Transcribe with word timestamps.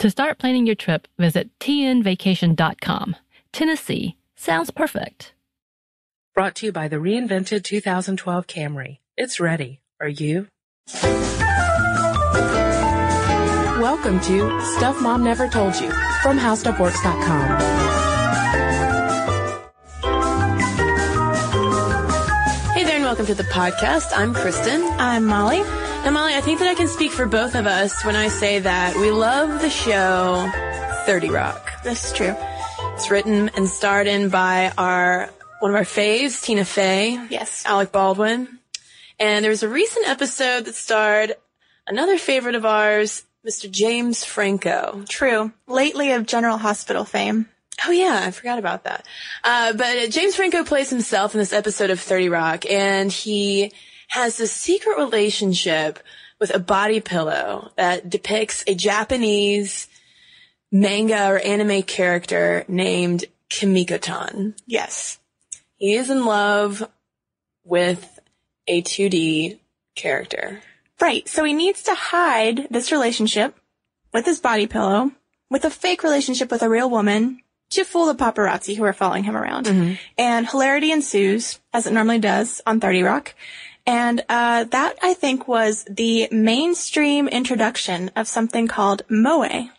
To 0.00 0.10
start 0.10 0.38
planning 0.38 0.64
your 0.64 0.76
trip, 0.76 1.08
visit 1.18 1.50
tnvacation.com. 1.58 3.16
Tennessee 3.52 4.16
sounds 4.36 4.70
perfect. 4.70 5.32
Brought 6.36 6.54
to 6.56 6.66
you 6.66 6.72
by 6.72 6.86
the 6.86 6.96
reinvented 6.96 7.64
2012 7.64 8.46
Camry. 8.46 8.98
It's 9.16 9.40
ready. 9.40 9.80
Are 10.00 10.08
you? 10.08 10.46
Welcome 13.80 14.20
to 14.20 14.60
Stuff 14.76 15.02
Mom 15.02 15.24
Never 15.24 15.48
Told 15.48 15.74
You 15.80 15.90
from 16.22 16.38
HowStuffWorks.com. 16.38 17.58
Hey 22.74 22.84
there, 22.84 22.94
and 22.94 23.04
welcome 23.04 23.26
to 23.26 23.34
the 23.34 23.42
podcast. 23.42 24.16
I'm 24.16 24.32
Kristen. 24.32 24.80
I'm 25.00 25.24
Molly. 25.24 25.64
Now, 26.08 26.14
Molly, 26.14 26.34
I 26.34 26.40
think 26.40 26.58
that 26.60 26.68
I 26.68 26.74
can 26.74 26.88
speak 26.88 27.12
for 27.12 27.26
both 27.26 27.54
of 27.54 27.66
us 27.66 28.02
when 28.02 28.16
I 28.16 28.28
say 28.28 28.60
that 28.60 28.96
we 28.96 29.10
love 29.10 29.60
the 29.60 29.68
show 29.68 30.50
30 31.04 31.28
Rock. 31.28 31.70
That's 31.84 32.14
true. 32.14 32.34
It's 32.94 33.10
written 33.10 33.50
and 33.50 33.68
starred 33.68 34.06
in 34.06 34.30
by 34.30 34.72
our 34.78 35.28
one 35.60 35.70
of 35.70 35.76
our 35.76 35.82
faves, 35.82 36.42
Tina 36.42 36.64
Fey, 36.64 37.22
Yes. 37.28 37.62
Alec 37.66 37.92
Baldwin. 37.92 38.48
And 39.20 39.44
there 39.44 39.50
was 39.50 39.62
a 39.62 39.68
recent 39.68 40.08
episode 40.08 40.64
that 40.64 40.74
starred 40.76 41.34
another 41.86 42.16
favorite 42.16 42.54
of 42.54 42.64
ours, 42.64 43.24
Mr. 43.46 43.70
James 43.70 44.24
Franco. 44.24 45.04
True. 45.10 45.52
Lately 45.66 46.12
of 46.12 46.24
General 46.24 46.56
Hospital 46.56 47.04
fame. 47.04 47.50
Oh 47.86 47.90
yeah, 47.90 48.22
I 48.24 48.30
forgot 48.30 48.58
about 48.58 48.84
that. 48.84 49.04
Uh, 49.44 49.74
but 49.74 49.98
uh, 49.98 50.06
James 50.06 50.36
Franco 50.36 50.64
plays 50.64 50.88
himself 50.88 51.34
in 51.34 51.38
this 51.38 51.52
episode 51.52 51.90
of 51.90 52.00
30 52.00 52.30
Rock 52.30 52.64
and 52.64 53.12
he 53.12 53.74
has 54.08 54.36
this 54.36 54.52
secret 54.52 54.98
relationship 54.98 56.00
with 56.40 56.54
a 56.54 56.58
body 56.58 57.00
pillow 57.00 57.70
that 57.76 58.08
depicts 58.08 58.64
a 58.66 58.74
Japanese 58.74 59.88
manga 60.70 61.28
or 61.28 61.38
anime 61.38 61.82
character 61.82 62.64
named 62.68 63.24
Kimiko-tan. 63.48 64.54
Yes. 64.66 65.18
He 65.76 65.94
is 65.94 66.10
in 66.10 66.24
love 66.24 66.88
with 67.64 68.18
a 68.66 68.82
2D 68.82 69.58
character. 69.94 70.60
Right. 71.00 71.28
So 71.28 71.44
he 71.44 71.52
needs 71.52 71.84
to 71.84 71.94
hide 71.94 72.68
this 72.70 72.92
relationship 72.92 73.56
with 74.12 74.26
his 74.26 74.40
body 74.40 74.66
pillow 74.66 75.12
with 75.50 75.64
a 75.64 75.70
fake 75.70 76.02
relationship 76.02 76.50
with 76.50 76.62
a 76.62 76.68
real 76.68 76.90
woman 76.90 77.40
to 77.70 77.84
fool 77.84 78.06
the 78.06 78.14
paparazzi 78.14 78.76
who 78.76 78.84
are 78.84 78.92
following 78.92 79.24
him 79.24 79.36
around. 79.36 79.66
Mm-hmm. 79.66 79.94
And 80.16 80.48
hilarity 80.48 80.90
ensues, 80.90 81.60
as 81.72 81.86
it 81.86 81.92
normally 81.92 82.18
does 82.18 82.60
on 82.66 82.80
30 82.80 83.02
Rock. 83.02 83.34
And 83.88 84.22
uh, 84.28 84.64
that, 84.64 84.98
I 85.02 85.14
think, 85.14 85.48
was 85.48 85.84
the 85.88 86.28
mainstream 86.30 87.26
introduction 87.26 88.10
of 88.14 88.28
something 88.28 88.68
called 88.68 89.00
moe. 89.08 89.70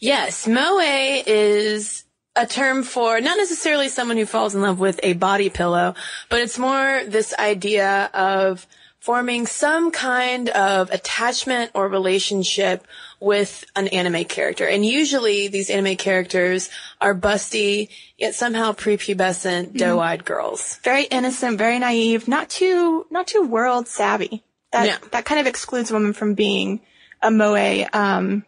Yes, 0.00 0.46
moe 0.46 0.78
is 1.26 2.04
a 2.36 2.44
term 2.44 2.82
for 2.82 3.22
not 3.22 3.38
necessarily 3.38 3.88
someone 3.88 4.18
who 4.18 4.26
falls 4.26 4.54
in 4.54 4.60
love 4.60 4.78
with 4.78 5.00
a 5.02 5.14
body 5.14 5.48
pillow, 5.48 5.94
but 6.28 6.40
it's 6.40 6.58
more 6.58 7.04
this 7.06 7.32
idea 7.38 8.10
of 8.12 8.66
forming 9.00 9.46
some 9.46 9.90
kind 9.90 10.50
of 10.50 10.90
attachment 10.90 11.70
or 11.74 11.88
relationship 11.88 12.86
with 13.22 13.64
an 13.76 13.86
anime 13.88 14.24
character. 14.24 14.66
And 14.66 14.84
usually 14.84 15.46
these 15.46 15.70
anime 15.70 15.96
characters 15.96 16.68
are 17.00 17.14
busty, 17.14 17.88
yet 18.18 18.34
somehow 18.34 18.72
prepubescent, 18.72 19.76
doe-eyed 19.76 20.24
girls. 20.24 20.78
Very 20.82 21.04
innocent, 21.04 21.56
very 21.56 21.78
naive, 21.78 22.26
not 22.26 22.50
too, 22.50 23.06
not 23.10 23.28
too 23.28 23.42
world 23.46 23.86
savvy. 23.86 24.42
That, 24.72 24.86
Yeah. 24.86 24.96
that 25.12 25.24
kind 25.24 25.40
of 25.40 25.46
excludes 25.46 25.92
women 25.92 26.12
from 26.14 26.34
being 26.34 26.80
a 27.22 27.30
moe, 27.30 27.86
um, 27.92 28.44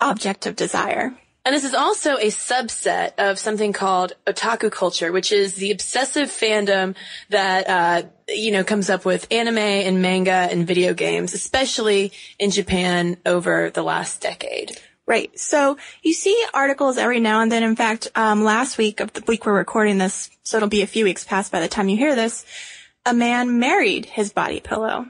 object 0.00 0.46
of 0.46 0.54
desire. 0.54 1.12
And 1.50 1.56
this 1.56 1.64
is 1.64 1.74
also 1.74 2.14
a 2.14 2.26
subset 2.26 3.14
of 3.18 3.36
something 3.36 3.72
called 3.72 4.12
otaku 4.24 4.70
culture, 4.70 5.10
which 5.10 5.32
is 5.32 5.56
the 5.56 5.72
obsessive 5.72 6.28
fandom 6.28 6.94
that, 7.30 7.68
uh, 7.68 8.02
you 8.28 8.52
know, 8.52 8.62
comes 8.62 8.88
up 8.88 9.04
with 9.04 9.26
anime 9.32 9.58
and 9.58 10.00
manga 10.00 10.30
and 10.30 10.64
video 10.64 10.94
games, 10.94 11.34
especially 11.34 12.12
in 12.38 12.52
Japan 12.52 13.16
over 13.26 13.70
the 13.70 13.82
last 13.82 14.20
decade. 14.20 14.78
Right. 15.06 15.36
So 15.36 15.76
you 16.04 16.14
see 16.14 16.40
articles 16.54 16.98
every 16.98 17.18
now 17.18 17.40
and 17.40 17.50
then. 17.50 17.64
In 17.64 17.74
fact, 17.74 18.06
um, 18.14 18.44
last 18.44 18.78
week 18.78 19.00
of 19.00 19.12
the 19.12 19.24
week 19.26 19.44
we're 19.44 19.52
recording 19.52 19.98
this, 19.98 20.30
so 20.44 20.58
it'll 20.58 20.68
be 20.68 20.82
a 20.82 20.86
few 20.86 21.02
weeks 21.02 21.24
past 21.24 21.50
by 21.50 21.58
the 21.58 21.66
time 21.66 21.88
you 21.88 21.96
hear 21.96 22.14
this, 22.14 22.46
a 23.04 23.12
man 23.12 23.58
married 23.58 24.06
his 24.06 24.32
body 24.32 24.60
pillow. 24.60 25.06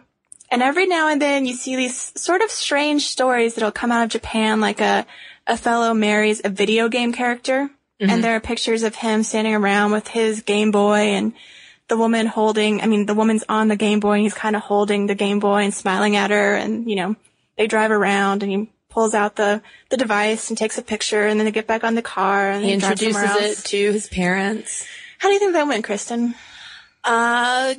And 0.51 0.63
every 0.63 0.87
now 0.87 1.09
and 1.09 1.21
then 1.21 1.45
you 1.45 1.53
see 1.53 1.77
these 1.77 2.19
sort 2.19 2.41
of 2.41 2.51
strange 2.51 3.09
stories 3.09 3.55
that'll 3.55 3.71
come 3.71 3.93
out 3.93 4.05
of 4.05 4.09
Japan, 4.09 4.61
like 4.61 4.81
a, 4.81 5.07
a 5.47 5.57
fellow 5.57 5.95
marries 5.95 6.41
a 6.45 6.49
video 6.49 6.89
game 6.89 7.13
character. 7.13 7.71
And 8.03 8.25
there 8.25 8.35
are 8.35 8.41
pictures 8.41 8.83
of 8.83 8.95
him 8.95 9.23
standing 9.23 9.55
around 9.55 9.93
with 9.93 10.09
his 10.09 10.41
Game 10.41 10.71
Boy 10.71 11.11
and 11.17 11.35
the 11.89 11.99
woman 11.99 12.27
holding, 12.27 12.81
I 12.81 12.87
mean, 12.87 13.05
the 13.05 13.13
woman's 13.13 13.45
on 13.47 13.69
the 13.69 13.77
Game 13.77 14.01
Boy 14.01 14.13
and 14.13 14.23
he's 14.23 14.33
kind 14.33 14.57
of 14.57 14.63
holding 14.63 15.07
the 15.07 15.15
Game 15.15 15.39
Boy 15.39 15.65
and 15.65 15.75
smiling 15.75 16.17
at 16.17 16.31
her. 16.31 16.55
And, 16.55 16.89
you 16.89 16.97
know, 16.97 17.15
they 17.59 17.67
drive 17.67 17.91
around 17.91 18.43
and 18.43 18.51
he 18.51 18.71
pulls 18.89 19.13
out 19.13 19.37
the, 19.37 19.61
the 19.91 19.99
device 19.99 20.49
and 20.49 20.57
takes 20.57 20.79
a 20.79 20.83
picture 20.83 21.27
and 21.27 21.39
then 21.39 21.45
they 21.45 21.53
get 21.53 21.67
back 21.67 21.85
on 21.85 21.95
the 21.95 22.01
car 22.01 22.51
and 22.51 22.65
He 22.65 22.73
introduces 22.73 23.37
it 23.37 23.59
to 23.67 23.93
his 23.93 24.09
parents. 24.09 24.87
How 25.19 25.29
do 25.29 25.35
you 25.35 25.41
think 25.41 25.53
that 25.53 25.67
went, 25.67 25.85
Kristen? 25.85 26.35
Uh, 27.05 27.75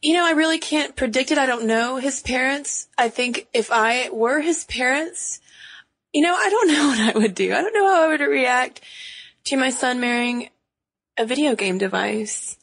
you 0.00 0.14
know, 0.14 0.24
I 0.24 0.30
really 0.30 0.58
can't 0.58 0.96
predict 0.96 1.32
it. 1.32 1.38
I 1.38 1.44
don't 1.44 1.66
know 1.66 1.96
his 1.96 2.22
parents. 2.22 2.88
I 2.96 3.10
think 3.10 3.46
if 3.52 3.70
I 3.70 4.08
were 4.10 4.40
his 4.40 4.64
parents, 4.64 5.40
you 6.16 6.22
know, 6.22 6.34
I 6.34 6.48
don't 6.48 6.68
know 6.72 6.88
what 6.88 7.14
I 7.14 7.18
would 7.18 7.34
do. 7.34 7.52
I 7.52 7.60
don't 7.60 7.74
know 7.74 7.94
how 7.94 8.04
I 8.04 8.08
would 8.08 8.20
react 8.20 8.80
to 9.44 9.56
my 9.58 9.68
son 9.68 10.00
marrying 10.00 10.48
a 11.18 11.26
video 11.26 11.54
game 11.54 11.76
device. 11.76 12.56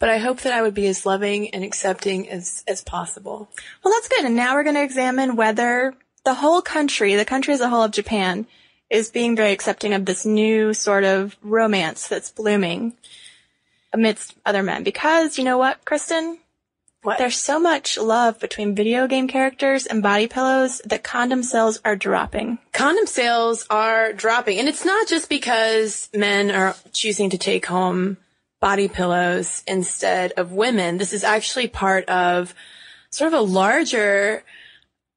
But 0.00 0.10
I 0.10 0.18
hope 0.18 0.40
that 0.40 0.52
I 0.52 0.62
would 0.62 0.74
be 0.74 0.86
as 0.86 1.06
loving 1.06 1.50
and 1.50 1.64
accepting 1.64 2.28
as, 2.28 2.62
as 2.68 2.82
possible. 2.82 3.48
Well, 3.82 3.94
that's 3.94 4.08
good. 4.08 4.24
And 4.24 4.36
now 4.36 4.54
we're 4.54 4.62
going 4.62 4.76
to 4.76 4.82
examine 4.82 5.34
whether 5.34 5.94
the 6.24 6.34
whole 6.34 6.62
country, 6.62 7.16
the 7.16 7.24
country 7.24 7.54
as 7.54 7.60
a 7.60 7.68
whole 7.68 7.82
of 7.82 7.90
Japan, 7.90 8.46
is 8.90 9.10
being 9.10 9.34
very 9.34 9.52
accepting 9.52 9.94
of 9.94 10.04
this 10.04 10.24
new 10.24 10.72
sort 10.72 11.02
of 11.02 11.36
romance 11.42 12.06
that's 12.06 12.30
blooming 12.30 12.94
amidst 13.92 14.36
other 14.46 14.62
men. 14.62 14.84
Because 14.84 15.36
you 15.36 15.44
know 15.44 15.58
what, 15.58 15.84
Kristen? 15.84 16.38
What? 17.02 17.18
There's 17.18 17.38
so 17.38 17.60
much 17.60 17.96
love 17.96 18.40
between 18.40 18.74
video 18.74 19.06
game 19.06 19.28
characters 19.28 19.86
and 19.86 20.02
body 20.02 20.26
pillows 20.26 20.82
that 20.84 21.04
condom 21.04 21.42
sales 21.42 21.80
are 21.84 21.94
dropping. 21.94 22.58
condom 22.72 23.06
sales 23.06 23.66
are 23.70 24.12
dropping. 24.12 24.58
And 24.58 24.68
it's 24.68 24.84
not 24.84 25.06
just 25.06 25.28
because 25.28 26.08
men 26.12 26.50
are 26.50 26.74
choosing 26.92 27.30
to 27.30 27.38
take 27.38 27.66
home 27.66 28.16
body 28.60 28.88
pillows 28.88 29.62
instead 29.68 30.32
of 30.32 30.50
women. 30.52 30.98
This 30.98 31.12
is 31.12 31.22
actually 31.22 31.68
part 31.68 32.08
of 32.08 32.52
sort 33.10 33.32
of 33.32 33.38
a 33.38 33.42
larger 33.42 34.42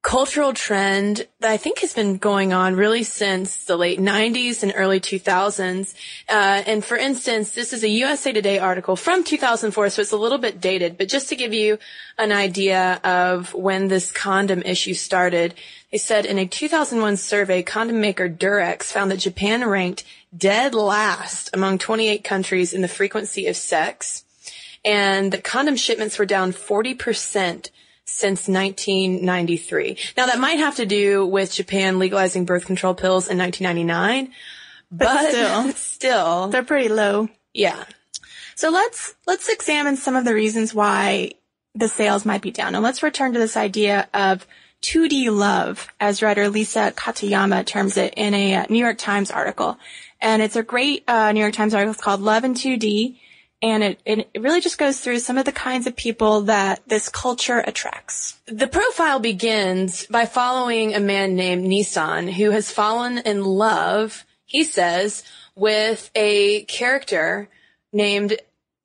cultural 0.02 0.52
trend 0.52 1.28
that 1.38 1.50
I 1.52 1.56
think 1.56 1.78
has 1.78 1.94
been 1.94 2.18
going 2.18 2.52
on 2.52 2.74
really 2.74 3.04
since 3.04 3.64
the 3.64 3.76
late 3.76 4.00
90s 4.00 4.64
and 4.64 4.72
early 4.74 4.98
2000s. 4.98 5.94
Uh, 6.28 6.62
and 6.66 6.84
for 6.84 6.96
instance, 6.96 7.52
this 7.52 7.72
is 7.72 7.84
a 7.84 7.88
USA 7.88 8.32
Today 8.32 8.58
article 8.58 8.96
from 8.96 9.22
2004, 9.22 9.90
so 9.90 10.02
it's 10.02 10.10
a 10.10 10.16
little 10.16 10.38
bit 10.38 10.60
dated, 10.60 10.98
but 10.98 11.08
just 11.08 11.28
to 11.28 11.36
give 11.36 11.54
you 11.54 11.78
an 12.18 12.32
idea 12.32 13.00
of 13.04 13.54
when 13.54 13.86
this 13.86 14.10
condom 14.10 14.62
issue 14.62 14.94
started, 14.94 15.54
they 15.92 15.98
said 15.98 16.26
in 16.26 16.36
a 16.36 16.46
2001 16.46 17.16
survey, 17.16 17.62
condom 17.62 18.00
maker 18.00 18.28
Durex 18.28 18.84
found 18.84 19.12
that 19.12 19.18
Japan 19.18 19.68
ranked 19.68 20.02
dead 20.36 20.74
last 20.74 21.48
among 21.52 21.78
28 21.78 22.24
countries 22.24 22.74
in 22.74 22.82
the 22.82 22.88
frequency 22.88 23.46
of 23.46 23.56
sex, 23.56 24.24
and 24.84 25.30
that 25.30 25.44
condom 25.44 25.76
shipments 25.76 26.18
were 26.18 26.26
down 26.26 26.52
40% 26.52 27.70
since 28.04 28.48
1993. 28.48 29.96
Now 30.16 30.26
that 30.26 30.38
might 30.38 30.58
have 30.58 30.76
to 30.76 30.86
do 30.86 31.26
with 31.26 31.52
Japan 31.52 31.98
legalizing 31.98 32.44
birth 32.44 32.66
control 32.66 32.94
pills 32.94 33.28
in 33.28 33.38
1999, 33.38 34.32
but, 34.90 35.04
But 35.06 35.28
still. 35.30 35.72
still, 35.74 36.48
They're 36.48 36.62
pretty 36.64 36.88
low. 36.88 37.28
yeah. 37.54 37.84
So 38.54 38.70
let's 38.70 39.14
let's 39.26 39.48
examine 39.48 39.96
some 39.96 40.14
of 40.14 40.24
the 40.24 40.34
reasons 40.34 40.74
why 40.74 41.32
the 41.74 41.88
sales 41.88 42.24
might 42.26 42.42
be 42.42 42.50
down. 42.50 42.74
And 42.74 42.84
let's 42.84 43.02
return 43.02 43.32
to 43.32 43.38
this 43.38 43.56
idea 43.56 44.08
of 44.12 44.46
2D 44.82 45.30
love, 45.34 45.88
as 45.98 46.22
writer 46.22 46.48
Lisa 46.48 46.92
Katayama 46.94 47.64
terms 47.64 47.96
it 47.96 48.14
in 48.16 48.34
a 48.34 48.66
New 48.68 48.78
York 48.78 48.98
Times 48.98 49.30
article. 49.30 49.78
And 50.20 50.42
it's 50.42 50.54
a 50.56 50.62
great 50.62 51.02
uh, 51.08 51.32
New 51.32 51.40
York 51.40 51.54
Times 51.54 51.72
article. 51.72 51.92
It's 51.92 52.02
called 52.02 52.20
Love 52.20 52.44
in 52.44 52.54
2D. 52.54 53.18
And 53.62 53.84
it, 53.84 54.00
it, 54.04 54.42
really 54.42 54.60
just 54.60 54.76
goes 54.76 54.98
through 54.98 55.20
some 55.20 55.38
of 55.38 55.44
the 55.44 55.52
kinds 55.52 55.86
of 55.86 55.94
people 55.94 56.42
that 56.42 56.80
this 56.88 57.08
culture 57.08 57.60
attracts. 57.60 58.40
The 58.46 58.66
profile 58.66 59.20
begins 59.20 60.04
by 60.06 60.26
following 60.26 60.94
a 60.94 61.00
man 61.00 61.36
named 61.36 61.62
Nisan 61.62 62.26
who 62.26 62.50
has 62.50 62.72
fallen 62.72 63.18
in 63.18 63.44
love, 63.44 64.26
he 64.44 64.64
says, 64.64 65.22
with 65.54 66.10
a 66.16 66.64
character 66.64 67.48
named 67.92 68.36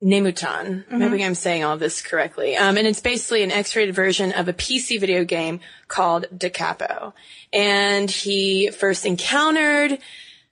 Nemutan. 0.02 0.88
Maybe 0.92 1.24
I'm 1.24 1.34
saying 1.34 1.64
all 1.64 1.76
this 1.76 2.00
correctly. 2.00 2.56
Um, 2.56 2.76
and 2.76 2.86
it's 2.86 3.00
basically 3.00 3.42
an 3.42 3.50
X-rated 3.50 3.96
version 3.96 4.30
of 4.30 4.46
a 4.46 4.52
PC 4.52 5.00
video 5.00 5.24
game 5.24 5.58
called 5.88 6.26
Da 6.36 6.50
Capo. 6.50 7.14
And 7.52 8.08
he 8.08 8.70
first 8.70 9.04
encountered 9.04 9.98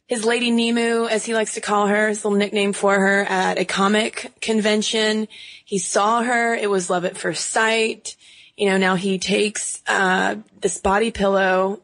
his 0.06 0.24
Lady 0.24 0.52
Nemu, 0.52 1.08
as 1.10 1.24
he 1.24 1.34
likes 1.34 1.54
to 1.54 1.60
call 1.60 1.88
her, 1.88 2.08
his 2.08 2.24
little 2.24 2.38
nickname 2.38 2.72
for 2.72 2.98
her, 2.98 3.24
at 3.24 3.58
a 3.58 3.64
comic 3.64 4.32
convention. 4.40 5.26
He 5.64 5.78
saw 5.78 6.22
her. 6.22 6.54
It 6.54 6.70
was 6.70 6.88
love 6.88 7.04
at 7.04 7.16
first 7.16 7.50
sight. 7.50 8.16
You 8.56 8.70
know, 8.70 8.76
now 8.76 8.94
he 8.94 9.18
takes 9.18 9.82
uh, 9.86 10.36
this 10.60 10.78
body 10.78 11.10
pillow 11.10 11.80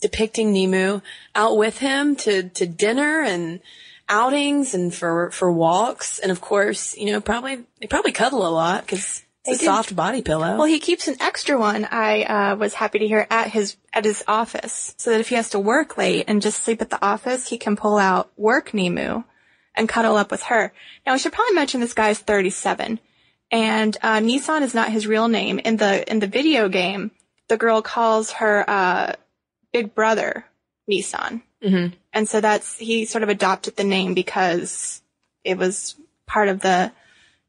depicting 0.00 0.54
Nemu 0.54 1.02
out 1.34 1.56
with 1.56 1.78
him 1.78 2.14
to 2.16 2.48
to 2.50 2.66
dinner 2.66 3.20
and 3.22 3.60
outings 4.08 4.74
and 4.74 4.94
for 4.94 5.30
for 5.32 5.50
walks. 5.50 6.18
And 6.18 6.30
of 6.30 6.40
course, 6.40 6.96
you 6.96 7.12
know, 7.12 7.20
probably 7.20 7.64
they 7.80 7.88
probably 7.88 8.12
cuddle 8.12 8.46
a 8.46 8.50
lot 8.50 8.86
because 8.86 9.22
A 9.48 9.54
soft 9.56 9.96
body 9.96 10.22
pillow. 10.22 10.56
Well, 10.56 10.66
he 10.66 10.78
keeps 10.78 11.08
an 11.08 11.16
extra 11.20 11.58
one. 11.58 11.86
I 11.90 12.22
uh, 12.24 12.56
was 12.56 12.74
happy 12.74 12.98
to 13.00 13.06
hear 13.08 13.26
at 13.30 13.48
his 13.50 13.76
at 13.92 14.04
his 14.04 14.22
office, 14.28 14.94
so 14.98 15.10
that 15.10 15.20
if 15.20 15.28
he 15.28 15.34
has 15.36 15.50
to 15.50 15.58
work 15.58 15.96
late 15.96 16.24
and 16.28 16.42
just 16.42 16.62
sleep 16.62 16.82
at 16.82 16.90
the 16.90 17.04
office, 17.04 17.48
he 17.48 17.58
can 17.58 17.76
pull 17.76 17.96
out 17.98 18.30
work 18.36 18.70
Nemu 18.70 19.24
and 19.74 19.88
cuddle 19.88 20.16
up 20.16 20.30
with 20.30 20.42
her. 20.44 20.72
Now, 21.06 21.14
I 21.14 21.16
should 21.16 21.32
probably 21.32 21.54
mention 21.54 21.80
this 21.80 21.94
guy 21.94 22.10
is 22.10 22.18
37, 22.18 22.98
and 23.50 23.96
uh, 24.02 24.20
Nisan 24.20 24.62
is 24.62 24.74
not 24.74 24.90
his 24.92 25.06
real 25.06 25.28
name. 25.28 25.58
In 25.58 25.76
the 25.76 26.08
in 26.10 26.18
the 26.18 26.26
video 26.26 26.68
game, 26.68 27.10
the 27.48 27.56
girl 27.56 27.80
calls 27.82 28.32
her 28.32 28.68
uh, 28.68 29.12
big 29.72 29.94
brother 29.94 30.44
Nisan, 30.86 31.42
Mhm. 31.62 31.92
and 32.12 32.28
so 32.28 32.40
that's 32.40 32.76
he 32.78 33.04
sort 33.04 33.22
of 33.22 33.28
adopted 33.28 33.76
the 33.76 33.84
name 33.84 34.14
because 34.14 35.00
it 35.44 35.56
was 35.58 35.96
part 36.26 36.48
of 36.48 36.60
the 36.60 36.92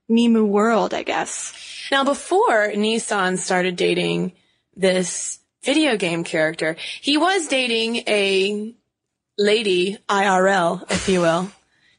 Nemu 0.10 0.48
world, 0.48 0.94
I 0.94 1.04
guess. 1.04 1.54
Now, 1.92 2.04
before 2.04 2.72
Nisan 2.76 3.38
started 3.38 3.76
dating 3.76 4.34
this 4.76 5.40
video 5.64 5.98
game 5.98 6.24
character, 6.24 6.76
he 7.02 7.18
was 7.18 7.48
dating 7.48 7.98
a 8.08 8.74
lady 9.38 9.98
IRL, 10.08 10.90
if 10.92 11.10
you 11.10 11.22
will, 11.22 11.52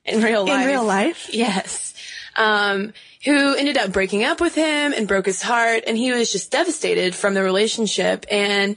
in 0.05 0.23
real 0.23 0.47
life. 0.47 0.63
In 0.63 0.67
real 0.67 0.85
life? 0.85 1.31
Yes. 1.33 1.95
Um, 2.37 2.93
who 3.25 3.55
ended 3.55 3.77
up 3.77 3.93
breaking 3.93 4.25
up 4.25 4.41
with 4.41 4.55
him 4.55 4.93
and 4.93 5.09
broke 5.09 5.27
his 5.27 5.43
heart, 5.43 5.85
and 5.87 5.97
he 5.97 6.13
was 6.13 6.33
just 6.33 6.51
devastated 6.51 7.15
from 7.15 7.35
the 7.35 7.43
relationship. 7.43 8.25
And 8.31 8.77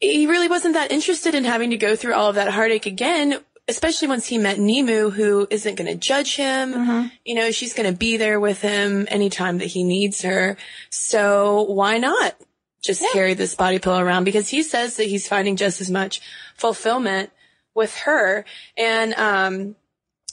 he 0.00 0.26
really 0.26 0.48
wasn't 0.48 0.74
that 0.74 0.90
interested 0.90 1.34
in 1.34 1.44
having 1.44 1.70
to 1.70 1.76
go 1.76 1.94
through 1.94 2.14
all 2.14 2.30
of 2.30 2.34
that 2.36 2.48
heartache 2.48 2.86
again, 2.86 3.38
especially 3.70 4.08
once 4.08 4.26
he 4.26 4.36
met 4.36 4.58
Nemu, 4.58 5.12
who 5.12 5.46
isn't 5.48 5.76
going 5.76 5.90
to 5.90 5.96
judge 5.96 6.36
him. 6.36 6.72
You 7.24 7.34
know, 7.36 7.50
she's 7.50 7.72
going 7.72 7.90
to 7.90 7.96
be 7.96 8.18
there 8.18 8.38
with 8.38 8.60
him 8.60 9.06
anytime 9.10 9.58
that 9.58 9.66
he 9.66 9.84
needs 9.84 10.22
her. 10.22 10.56
So 10.90 11.62
why 11.62 11.98
not 11.98 12.36
just 12.82 13.02
carry 13.12 13.34
this 13.34 13.54
body 13.54 13.78
pillow 13.78 14.00
around? 14.00 14.24
Because 14.24 14.48
he 14.48 14.62
says 14.62 14.96
that 14.96 15.04
he's 15.04 15.28
finding 15.28 15.56
just 15.56 15.80
as 15.80 15.90
much 15.90 16.20
fulfillment 16.56 17.30
with 17.74 17.94
her. 17.98 18.44
And, 18.76 19.14
um, 19.14 19.76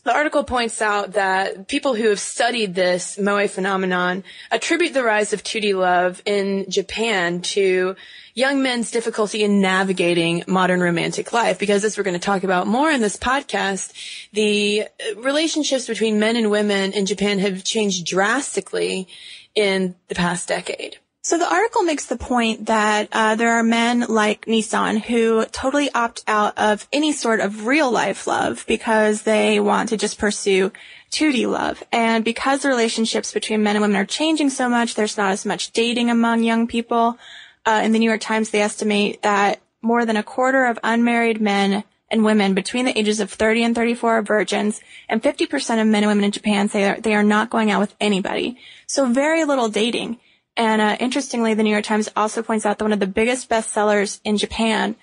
the 0.07 0.15
article 0.15 0.45
points 0.45 0.81
out 0.81 1.11
that 1.11 1.67
people 1.67 1.93
who 1.93 2.07
have 2.07 2.19
studied 2.19 2.73
this 2.73 3.19
moe 3.19 3.45
phenomenon 3.45 4.23
attribute 4.49 4.93
the 4.93 5.03
rise 5.03 5.33
of 5.33 5.43
2D 5.43 5.75
love 5.75 6.21
in 6.25 6.65
Japan 6.69 7.41
to 7.41 7.93
young 8.33 8.63
men's 8.63 8.89
difficulty 8.89 9.43
in 9.43 9.59
navigating 9.59 10.45
modern 10.47 10.79
romantic 10.79 11.33
life. 11.33 11.59
Because 11.59 11.83
as 11.83 11.97
we're 11.97 12.05
going 12.05 12.13
to 12.13 12.25
talk 12.25 12.45
about 12.45 12.67
more 12.67 12.89
in 12.89 13.01
this 13.01 13.17
podcast, 13.17 13.91
the 14.31 14.85
relationships 15.17 15.87
between 15.87 16.21
men 16.21 16.37
and 16.37 16.49
women 16.49 16.93
in 16.93 17.05
Japan 17.05 17.39
have 17.39 17.65
changed 17.65 18.05
drastically 18.05 19.09
in 19.55 19.93
the 20.07 20.15
past 20.15 20.47
decade. 20.47 20.99
So 21.27 21.37
the 21.37 21.53
article 21.53 21.83
makes 21.83 22.05
the 22.05 22.15
point 22.15 22.67
that 22.67 23.09
uh, 23.11 23.35
there 23.35 23.57
are 23.57 23.61
men 23.61 24.05
like 24.07 24.47
Nisan 24.47 24.95
who 24.95 25.43
totally 25.47 25.91
opt 25.93 26.23
out 26.25 26.57
of 26.57 26.87
any 26.93 27.11
sort 27.11 27.41
of 27.41 27.65
real 27.65 27.91
life 27.91 28.27
love 28.27 28.63
because 28.65 29.23
they 29.23 29.59
want 29.59 29.89
to 29.89 29.97
just 29.97 30.19
pursue 30.19 30.71
2D 31.11 31.45
love. 31.45 31.83
And 31.91 32.23
because 32.23 32.61
the 32.61 32.69
relationships 32.69 33.33
between 33.33 33.61
men 33.61 33.75
and 33.75 33.81
women 33.83 33.97
are 33.97 34.05
changing 34.05 34.51
so 34.51 34.69
much, 34.69 34.95
there's 34.95 35.17
not 35.17 35.33
as 35.33 35.45
much 35.45 35.73
dating 35.73 36.09
among 36.09 36.43
young 36.43 36.65
people. 36.65 37.17
Uh, 37.65 37.81
in 37.83 37.91
the 37.91 37.99
New 37.99 38.07
York 38.07 38.21
Times, 38.21 38.51
they 38.51 38.61
estimate 38.61 39.21
that 39.23 39.59
more 39.81 40.05
than 40.05 40.15
a 40.15 40.23
quarter 40.23 40.65
of 40.65 40.79
unmarried 40.81 41.41
men 41.41 41.83
and 42.09 42.23
women 42.23 42.53
between 42.53 42.85
the 42.85 42.97
ages 42.97 43.19
of 43.19 43.33
30 43.33 43.63
and 43.63 43.75
34 43.75 44.19
are 44.19 44.21
virgins, 44.21 44.79
and 45.09 45.21
50% 45.21 45.81
of 45.81 45.87
men 45.87 46.03
and 46.03 46.09
women 46.09 46.23
in 46.23 46.31
Japan 46.31 46.69
say 46.69 46.97
they 47.01 47.15
are 47.15 47.21
not 47.21 47.49
going 47.49 47.69
out 47.69 47.81
with 47.81 47.95
anybody. 47.99 48.57
So 48.85 49.11
very 49.11 49.43
little 49.43 49.67
dating. 49.67 50.21
And 50.57 50.81
uh, 50.81 50.97
interestingly, 50.99 51.53
the 51.53 51.61
New 51.61 51.69
York 51.69 51.85
Times 51.85 52.09
also 52.15 52.41
points 52.41 52.65
out 52.65 52.79
that 52.79 52.83
one 52.83 52.91
of 52.91 52.99
the 52.99 53.05
biggest 53.07 53.47
bestsellers 53.47 54.19
in 54.23 54.37
Japan 54.37 54.95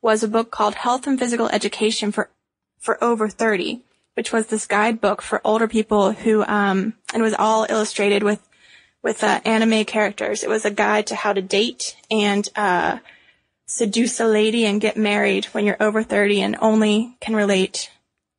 was 0.00 0.24
a 0.24 0.28
book 0.28 0.50
called 0.50 0.74
Health 0.74 1.06
and 1.06 1.18
Physical 1.18 1.48
Education 1.48 2.10
for 2.10 2.30
for 2.78 3.02
over 3.04 3.28
30, 3.28 3.82
which 4.14 4.32
was 4.32 4.48
this 4.48 4.66
guidebook 4.66 5.22
for 5.22 5.40
older 5.44 5.68
people 5.68 6.12
who 6.12 6.42
um 6.42 6.94
and 7.12 7.20
it 7.20 7.22
was 7.22 7.34
all 7.38 7.66
illustrated 7.68 8.22
with 8.22 8.40
with 9.02 9.22
uh, 9.22 9.40
anime 9.44 9.84
characters. 9.84 10.42
It 10.42 10.48
was 10.48 10.64
a 10.64 10.70
guide 10.70 11.08
to 11.08 11.14
how 11.14 11.34
to 11.34 11.42
date 11.42 11.94
and 12.10 12.48
uh 12.56 12.98
seduce 13.66 14.18
a 14.18 14.26
lady 14.26 14.64
and 14.64 14.80
get 14.80 14.96
married 14.96 15.44
when 15.46 15.64
you're 15.64 15.80
over 15.80 16.02
30 16.02 16.40
and 16.40 16.56
only 16.60 17.16
can 17.20 17.36
relate 17.36 17.90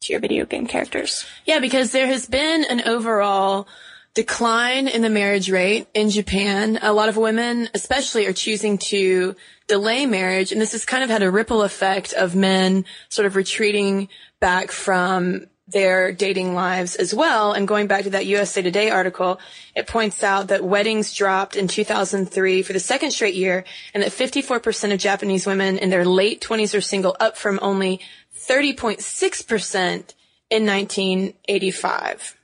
to 0.01 0.11
your 0.11 0.19
video 0.19 0.45
game 0.45 0.67
characters. 0.67 1.25
Yeah, 1.45 1.59
because 1.59 1.91
there 1.91 2.07
has 2.07 2.27
been 2.27 2.65
an 2.65 2.81
overall 2.81 3.67
decline 4.13 4.87
in 4.87 5.01
the 5.01 5.09
marriage 5.09 5.49
rate 5.49 5.87
in 5.93 6.09
Japan. 6.09 6.79
A 6.81 6.93
lot 6.93 7.09
of 7.09 7.17
women, 7.17 7.69
especially, 7.73 8.25
are 8.27 8.33
choosing 8.33 8.77
to 8.77 9.35
delay 9.67 10.05
marriage. 10.05 10.51
And 10.51 10.61
this 10.61 10.73
has 10.73 10.85
kind 10.85 11.03
of 11.03 11.09
had 11.09 11.23
a 11.23 11.31
ripple 11.31 11.63
effect 11.63 12.13
of 12.13 12.35
men 12.35 12.85
sort 13.09 13.25
of 13.25 13.35
retreating 13.35 14.09
back 14.39 14.71
from 14.71 15.47
their 15.67 16.11
dating 16.11 16.53
lives 16.53 16.95
as 16.95 17.13
well. 17.13 17.53
And 17.53 17.67
going 17.67 17.87
back 17.87 18.03
to 18.03 18.11
that 18.11 18.25
USA 18.25 18.61
Today 18.61 18.89
article, 18.89 19.39
it 19.75 19.87
points 19.87 20.21
out 20.21 20.49
that 20.49 20.63
weddings 20.63 21.13
dropped 21.13 21.55
in 21.55 21.67
2003 21.67 22.61
for 22.61 22.73
the 22.73 22.79
second 22.79 23.11
straight 23.11 23.35
year 23.35 23.63
and 23.93 24.03
that 24.03 24.11
54% 24.11 24.93
of 24.93 24.99
Japanese 24.99 25.47
women 25.47 25.77
in 25.77 25.89
their 25.89 26.05
late 26.05 26.41
20s 26.41 26.77
are 26.77 26.81
single 26.81 27.15
up 27.19 27.37
from 27.37 27.59
only 27.61 28.01
30.6% 28.35 30.13
in 30.49 30.65
1985. 30.65 32.37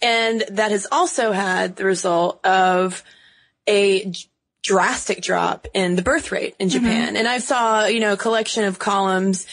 And 0.00 0.44
that 0.50 0.70
has 0.70 0.86
also 0.90 1.32
had 1.32 1.76
the 1.76 1.84
result 1.84 2.44
of 2.44 3.02
a 3.68 4.12
drastic 4.62 5.20
drop 5.20 5.66
in 5.74 5.96
the 5.96 6.02
birth 6.02 6.30
rate 6.30 6.54
in 6.60 6.68
Japan. 6.68 7.08
Mm-hmm. 7.08 7.16
And 7.16 7.26
I 7.26 7.38
saw, 7.38 7.86
you 7.86 7.98
know, 7.98 8.12
a 8.12 8.16
collection 8.16 8.62
of 8.62 8.78
columns 8.78 9.44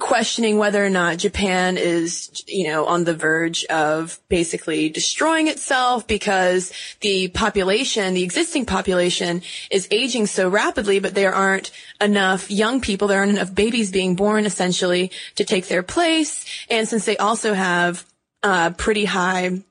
questioning 0.00 0.58
whether 0.58 0.84
or 0.84 0.90
not 0.90 1.18
Japan 1.18 1.78
is, 1.78 2.44
you 2.48 2.66
know, 2.66 2.84
on 2.84 3.04
the 3.04 3.14
verge 3.14 3.64
of 3.66 4.18
basically 4.28 4.88
destroying 4.88 5.46
itself 5.46 6.08
because 6.08 6.72
the 7.00 7.28
population, 7.28 8.14
the 8.14 8.24
existing 8.24 8.66
population 8.66 9.42
is 9.70 9.86
aging 9.92 10.26
so 10.26 10.48
rapidly, 10.48 10.98
but 10.98 11.14
there 11.14 11.32
aren't 11.32 11.70
enough 12.00 12.50
young 12.50 12.80
people, 12.80 13.06
there 13.06 13.20
aren't 13.20 13.32
enough 13.32 13.54
babies 13.54 13.92
being 13.92 14.16
born 14.16 14.44
essentially 14.44 15.12
to 15.36 15.44
take 15.44 15.68
their 15.68 15.84
place. 15.84 16.44
And 16.68 16.88
since 16.88 17.04
they 17.04 17.16
also 17.16 17.54
have 17.54 18.04
uh, 18.42 18.70
pretty 18.70 19.04
high 19.04 19.62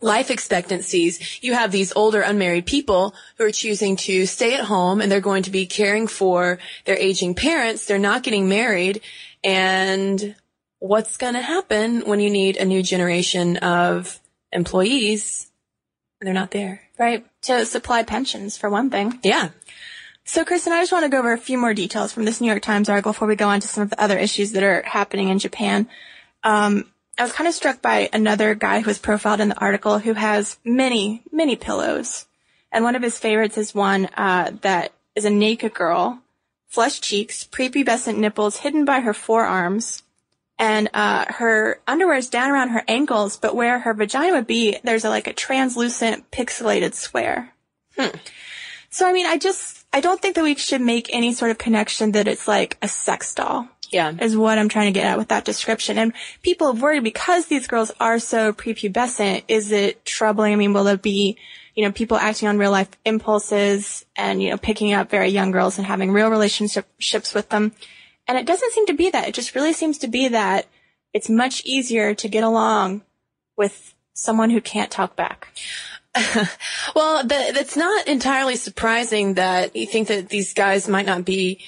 life 0.00 0.30
expectancies, 0.30 1.42
you 1.42 1.54
have 1.54 1.72
these 1.72 1.92
older 1.94 2.20
unmarried 2.20 2.66
people 2.66 3.14
who 3.36 3.44
are 3.44 3.50
choosing 3.50 3.96
to 3.96 4.26
stay 4.26 4.54
at 4.54 4.64
home 4.64 5.00
and 5.00 5.10
they're 5.10 5.20
going 5.20 5.42
to 5.42 5.50
be 5.50 5.66
caring 5.66 6.06
for 6.06 6.58
their 6.84 6.96
aging 6.96 7.34
parents. 7.34 7.86
They're 7.86 7.98
not 7.98 8.22
getting 8.22 8.48
married. 8.48 9.00
And 9.42 10.36
what's 10.78 11.16
going 11.16 11.34
to 11.34 11.42
happen 11.42 12.02
when 12.02 12.20
you 12.20 12.30
need 12.30 12.56
a 12.56 12.64
new 12.64 12.82
generation 12.82 13.56
of 13.58 14.20
employees? 14.52 15.50
They're 16.20 16.34
not 16.34 16.50
there. 16.50 16.82
Right. 16.98 17.24
To 17.42 17.64
supply 17.64 18.02
pensions, 18.02 18.56
for 18.56 18.68
one 18.68 18.90
thing. 18.90 19.20
Yeah. 19.22 19.50
So, 20.24 20.44
Kristen, 20.44 20.72
I 20.72 20.82
just 20.82 20.92
want 20.92 21.04
to 21.04 21.08
go 21.08 21.20
over 21.20 21.32
a 21.32 21.38
few 21.38 21.56
more 21.56 21.72
details 21.72 22.12
from 22.12 22.24
this 22.24 22.40
New 22.40 22.48
York 22.48 22.62
Times 22.62 22.88
article 22.88 23.12
before 23.12 23.28
we 23.28 23.36
go 23.36 23.48
on 23.48 23.60
to 23.60 23.68
some 23.68 23.84
of 23.84 23.90
the 23.90 24.02
other 24.02 24.18
issues 24.18 24.52
that 24.52 24.62
are 24.62 24.82
happening 24.82 25.28
in 25.28 25.38
Japan. 25.38 25.88
Um, 26.42 26.84
I 27.18 27.24
was 27.24 27.32
kind 27.32 27.48
of 27.48 27.54
struck 27.54 27.82
by 27.82 28.08
another 28.12 28.54
guy 28.54 28.80
who 28.80 28.86
was 28.86 29.00
profiled 29.00 29.40
in 29.40 29.48
the 29.48 29.58
article 29.58 29.98
who 29.98 30.14
has 30.14 30.56
many, 30.64 31.22
many 31.32 31.56
pillows. 31.56 32.26
And 32.70 32.84
one 32.84 32.94
of 32.94 33.02
his 33.02 33.18
favorites 33.18 33.58
is 33.58 33.74
one 33.74 34.06
uh, 34.16 34.52
that 34.62 34.92
is 35.16 35.24
a 35.24 35.30
naked 35.30 35.74
girl, 35.74 36.20
flushed 36.68 37.02
cheeks, 37.02 37.42
prepubescent 37.42 38.18
nipples 38.18 38.58
hidden 38.58 38.84
by 38.84 39.00
her 39.00 39.14
forearms, 39.14 40.04
and 40.60 40.90
uh, 40.94 41.24
her 41.28 41.80
underwear 41.88 42.16
is 42.16 42.30
down 42.30 42.50
around 42.50 42.68
her 42.70 42.84
ankles, 42.86 43.36
but 43.36 43.56
where 43.56 43.80
her 43.80 43.94
vagina 43.94 44.34
would 44.34 44.46
be, 44.46 44.78
there's 44.84 45.04
a, 45.04 45.08
like 45.08 45.26
a 45.26 45.32
translucent 45.32 46.30
pixelated 46.30 46.94
square. 46.94 47.52
So, 48.90 49.08
I 49.08 49.12
mean, 49.12 49.26
I 49.26 49.38
just, 49.38 49.86
I 49.92 50.00
don't 50.00 50.20
think 50.20 50.36
that 50.36 50.44
we 50.44 50.54
should 50.54 50.80
make 50.80 51.12
any 51.12 51.32
sort 51.32 51.50
of 51.50 51.58
connection 51.58 52.12
that 52.12 52.28
it's 52.28 52.46
like 52.46 52.76
a 52.80 52.88
sex 52.88 53.34
doll 53.34 53.68
Yeah. 53.90 54.12
is 54.20 54.36
what 54.36 54.58
I'm 54.58 54.68
trying 54.68 54.92
to 54.92 54.98
get 54.98 55.06
at 55.06 55.18
with 55.18 55.28
that 55.28 55.44
description. 55.44 55.98
And 55.98 56.12
people 56.42 56.72
have 56.72 56.82
worried 56.82 57.04
because 57.04 57.46
these 57.46 57.66
girls 57.66 57.92
are 58.00 58.18
so 58.18 58.52
prepubescent, 58.52 59.44
is 59.48 59.72
it 59.72 60.04
troubling? 60.04 60.52
I 60.52 60.56
mean, 60.56 60.72
will 60.72 60.84
there 60.84 60.96
be, 60.96 61.36
you 61.74 61.84
know, 61.84 61.92
people 61.92 62.16
acting 62.16 62.48
on 62.48 62.58
real 62.58 62.70
life 62.70 62.88
impulses 63.04 64.04
and, 64.16 64.42
you 64.42 64.50
know, 64.50 64.56
picking 64.56 64.92
up 64.92 65.10
very 65.10 65.28
young 65.28 65.50
girls 65.50 65.78
and 65.78 65.86
having 65.86 66.12
real 66.12 66.28
relationships 66.28 67.34
with 67.34 67.48
them? 67.48 67.72
And 68.26 68.36
it 68.36 68.46
doesn't 68.46 68.72
seem 68.72 68.86
to 68.86 68.94
be 68.94 69.10
that. 69.10 69.28
It 69.28 69.34
just 69.34 69.54
really 69.54 69.72
seems 69.72 69.98
to 69.98 70.08
be 70.08 70.28
that 70.28 70.66
it's 71.14 71.30
much 71.30 71.64
easier 71.64 72.14
to 72.14 72.28
get 72.28 72.44
along 72.44 73.02
with 73.56 73.94
someone 74.12 74.50
who 74.50 74.60
can't 74.60 74.90
talk 74.90 75.16
back. 75.16 75.48
Well, 76.94 77.24
the, 77.24 77.36
it's 77.36 77.76
not 77.76 78.08
entirely 78.08 78.56
surprising 78.56 79.34
that 79.34 79.76
you 79.76 79.86
think 79.86 80.08
that 80.08 80.28
these 80.28 80.54
guys 80.54 80.88
might 80.88 81.06
not 81.06 81.24
be 81.24 81.60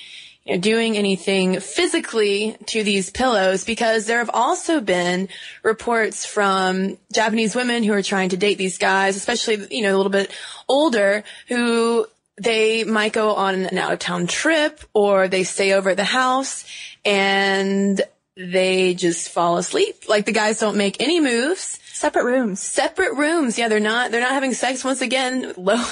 you 0.44 0.54
know, 0.54 0.60
doing 0.60 0.96
anything 0.96 1.60
physically 1.60 2.56
to 2.66 2.82
these 2.82 3.10
pillows 3.10 3.64
because 3.64 4.06
there 4.06 4.18
have 4.18 4.30
also 4.32 4.80
been 4.80 5.28
reports 5.62 6.24
from 6.24 6.96
Japanese 7.12 7.54
women 7.54 7.82
who 7.82 7.92
are 7.92 8.02
trying 8.02 8.30
to 8.30 8.36
date 8.36 8.58
these 8.58 8.78
guys, 8.78 9.16
especially, 9.16 9.66
you 9.70 9.82
know, 9.82 9.94
a 9.94 9.98
little 9.98 10.10
bit 10.10 10.30
older 10.68 11.24
who 11.48 12.06
they 12.40 12.84
might 12.84 13.12
go 13.12 13.34
on 13.34 13.66
an 13.66 13.76
out 13.76 13.92
of 13.92 13.98
town 13.98 14.26
trip 14.26 14.80
or 14.94 15.28
they 15.28 15.44
stay 15.44 15.72
over 15.74 15.90
at 15.90 15.96
the 15.96 16.04
house 16.04 16.64
and 17.04 18.00
they 18.36 18.94
just 18.94 19.28
fall 19.28 19.58
asleep. 19.58 20.08
Like 20.08 20.24
the 20.24 20.32
guys 20.32 20.58
don't 20.58 20.76
make 20.76 21.02
any 21.02 21.20
moves 21.20 21.79
Separate 22.00 22.24
rooms. 22.24 22.60
separate 22.60 23.14
rooms. 23.14 23.58
Yeah, 23.58 23.68
they're 23.68 23.78
not, 23.78 24.10
they're 24.10 24.22
not 24.22 24.30
having 24.30 24.54
sex 24.54 24.82
once 24.82 25.02
again. 25.02 25.52
Low, 25.58 25.84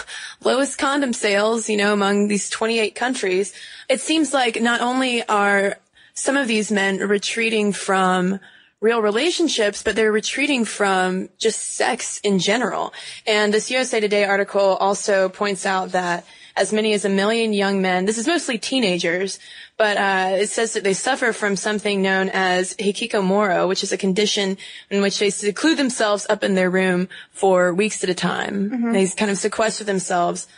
lowest 0.42 0.78
condom 0.78 1.12
sales, 1.12 1.68
you 1.68 1.76
know, 1.76 1.92
among 1.92 2.28
these 2.28 2.48
28 2.48 2.94
countries. 2.94 3.52
It 3.90 4.00
seems 4.00 4.32
like 4.32 4.58
not 4.58 4.80
only 4.80 5.22
are 5.28 5.76
some 6.14 6.38
of 6.38 6.48
these 6.48 6.72
men 6.72 6.96
retreating 6.96 7.74
from 7.74 8.40
real 8.80 9.02
relationships, 9.02 9.82
but 9.82 9.96
they're 9.96 10.10
retreating 10.10 10.64
from 10.64 11.28
just 11.36 11.74
sex 11.74 12.20
in 12.20 12.38
general. 12.38 12.94
And 13.26 13.52
this 13.52 13.70
USA 13.70 14.00
Today 14.00 14.24
article 14.24 14.76
also 14.76 15.28
points 15.28 15.66
out 15.66 15.92
that 15.92 16.24
as 16.58 16.72
many 16.72 16.92
as 16.92 17.04
a 17.04 17.08
million 17.08 17.52
young 17.52 17.80
men, 17.80 18.04
this 18.04 18.18
is 18.18 18.26
mostly 18.26 18.58
teenagers, 18.58 19.38
but 19.76 19.96
uh, 19.96 20.36
it 20.36 20.48
says 20.48 20.72
that 20.72 20.84
they 20.84 20.92
suffer 20.92 21.32
from 21.32 21.56
something 21.56 22.02
known 22.02 22.28
as 22.30 22.74
hikikomori, 22.74 23.66
which 23.68 23.82
is 23.82 23.92
a 23.92 23.96
condition 23.96 24.58
in 24.90 25.00
which 25.00 25.18
they 25.18 25.30
seclude 25.30 25.78
themselves 25.78 26.26
up 26.28 26.42
in 26.42 26.54
their 26.54 26.68
room 26.70 27.08
for 27.30 27.72
weeks 27.72 28.02
at 28.02 28.10
a 28.10 28.14
time. 28.14 28.92
They 28.92 29.06
kind 29.08 29.30
of 29.30 29.38
sequester 29.38 29.84
themselves 29.84 30.48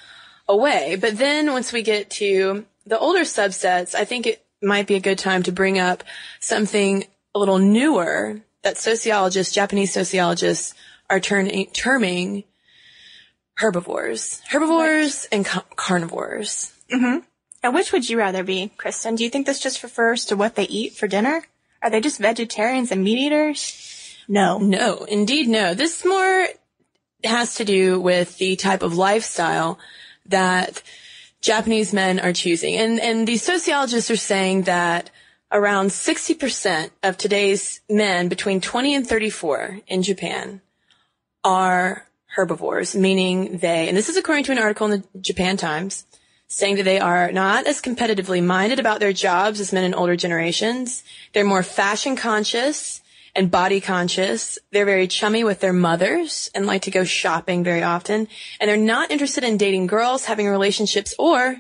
away. 0.49 0.97
But 1.01 1.19
then 1.19 1.53
once 1.53 1.73
we 1.73 1.83
get 1.83 2.11
to 2.13 2.65
the 2.87 2.99
older 2.99 3.21
subsets, 3.21 3.95
I 3.95 4.05
think 4.05 4.27
it 4.27 4.45
might 4.63 4.87
be 4.87 4.97
a 4.97 5.01
good 5.01 5.19
time 5.19 5.43
to 5.45 5.53
bring 5.53 5.79
up 5.79 6.03
something 6.41 7.05
a 7.35 7.39
little 7.39 7.59
newer 7.59 8.41
that 8.63 8.77
sociologists, 8.77 9.55
Japanese 9.55 9.93
sociologists, 9.93 10.75
are 11.09 11.21
turning, 11.21 11.67
terming 11.73 12.45
herbivores. 13.61 14.41
Herbivores 14.49 15.27
and 15.31 15.45
ca- 15.45 15.65
carnivores. 15.77 16.73
Mm-hmm. 16.93 17.19
And 17.63 17.75
which 17.75 17.93
would 17.93 18.09
you 18.09 18.19
rather 18.19 18.43
be, 18.43 18.73
Kristen? 18.77 19.17
Do 19.17 19.25
you 19.25 19.31
think 19.31 19.47
this 19.47 19.61
just 19.61 19.83
refers 19.83 20.25
to 20.27 20.37
what 20.37 20.55
they 20.55 20.65
eat 20.65 20.95
for 20.95 21.07
dinner? 21.07 21.45
Are 21.83 21.91
they 21.91 22.01
just 22.01 22.19
vegetarians 22.19 22.91
and 22.91 23.05
meat 23.05 23.19
eaters? 23.19 24.17
No. 24.27 24.59
No, 24.59 25.05
indeed 25.05 25.49
no. 25.49 25.75
This 25.75 26.05
more 26.05 26.47
has 27.23 27.57
to 27.57 27.65
do 27.65 28.01
with 28.01 28.39
the 28.39 28.57
type 28.57 28.83
of 28.83 28.97
lifestyle 28.97 29.79
that 30.27 30.83
Japanese 31.43 31.93
men 31.93 32.19
are 32.19 32.33
choosing. 32.33 32.77
And, 32.77 32.99
and 32.99 33.29
these 33.29 33.43
sociologists 33.43 34.11
are 34.11 34.17
saying 34.17 34.63
that 34.63 35.11
around 35.53 35.89
60% 35.89 36.91
of 37.03 37.17
today's 37.17 37.81
men 37.91 38.29
between 38.29 38.61
20 38.61 38.95
and 38.95 39.07
34 39.07 39.81
in 39.87 40.03
Japan 40.03 40.63
are 41.45 42.07
herbivores, 42.35 42.95
meaning 42.95 43.59
they, 43.59 43.89
and 43.89 43.97
this 43.97 44.09
is 44.09 44.17
according 44.17 44.45
to 44.45 44.53
an 44.53 44.59
article 44.59 44.91
in 44.91 45.01
the 45.01 45.21
Japan 45.21 45.57
Times, 45.57 46.05
saying 46.47 46.77
that 46.77 46.85
they 46.85 46.99
are 46.99 47.31
not 47.33 47.67
as 47.67 47.81
competitively 47.81 48.43
minded 48.45 48.81
about 48.81 49.01
their 49.01 49.13
jobs 49.13 49.61
as 49.61 49.73
men 49.73 49.85
in 49.85 49.95
older 49.95 50.17
generations. 50.17 51.05
They're 51.33 51.45
more 51.45 51.63
fashion 51.63 52.17
conscious 52.17 53.01
and 53.35 53.51
body 53.51 53.81
conscious. 53.81 54.59
They're 54.73 54.85
very 54.85 55.07
chummy 55.07 55.45
with 55.45 55.61
their 55.61 55.73
mothers 55.73 56.51
and 56.55 56.67
like 56.67 56.83
to 56.83 56.91
go 56.91 57.05
shopping 57.05 57.63
very 57.63 57.83
often. 57.83 58.29
And 58.59 58.69
they're 58.69 58.77
not 58.77 59.11
interested 59.11 59.45
in 59.45 59.57
dating 59.57 59.87
girls, 59.87 60.25
having 60.25 60.49
relationships, 60.49 61.15
or 61.19 61.57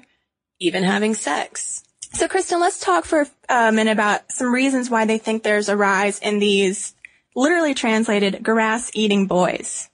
even 0.58 0.82
having 0.82 1.14
sex. 1.14 1.84
So, 2.12 2.26
Kristen, 2.26 2.58
let's 2.58 2.80
talk 2.80 3.04
for 3.04 3.22
uh, 3.22 3.26
a 3.48 3.72
minute 3.72 3.92
about 3.92 4.32
some 4.32 4.52
reasons 4.52 4.90
why 4.90 5.04
they 5.04 5.18
think 5.18 5.42
there's 5.42 5.68
a 5.68 5.76
rise 5.76 6.18
in 6.18 6.40
these 6.40 6.94
literally 7.36 7.74
translated 7.74 8.42
grass 8.42 8.90
eating 8.94 9.26
boys. 9.26 9.89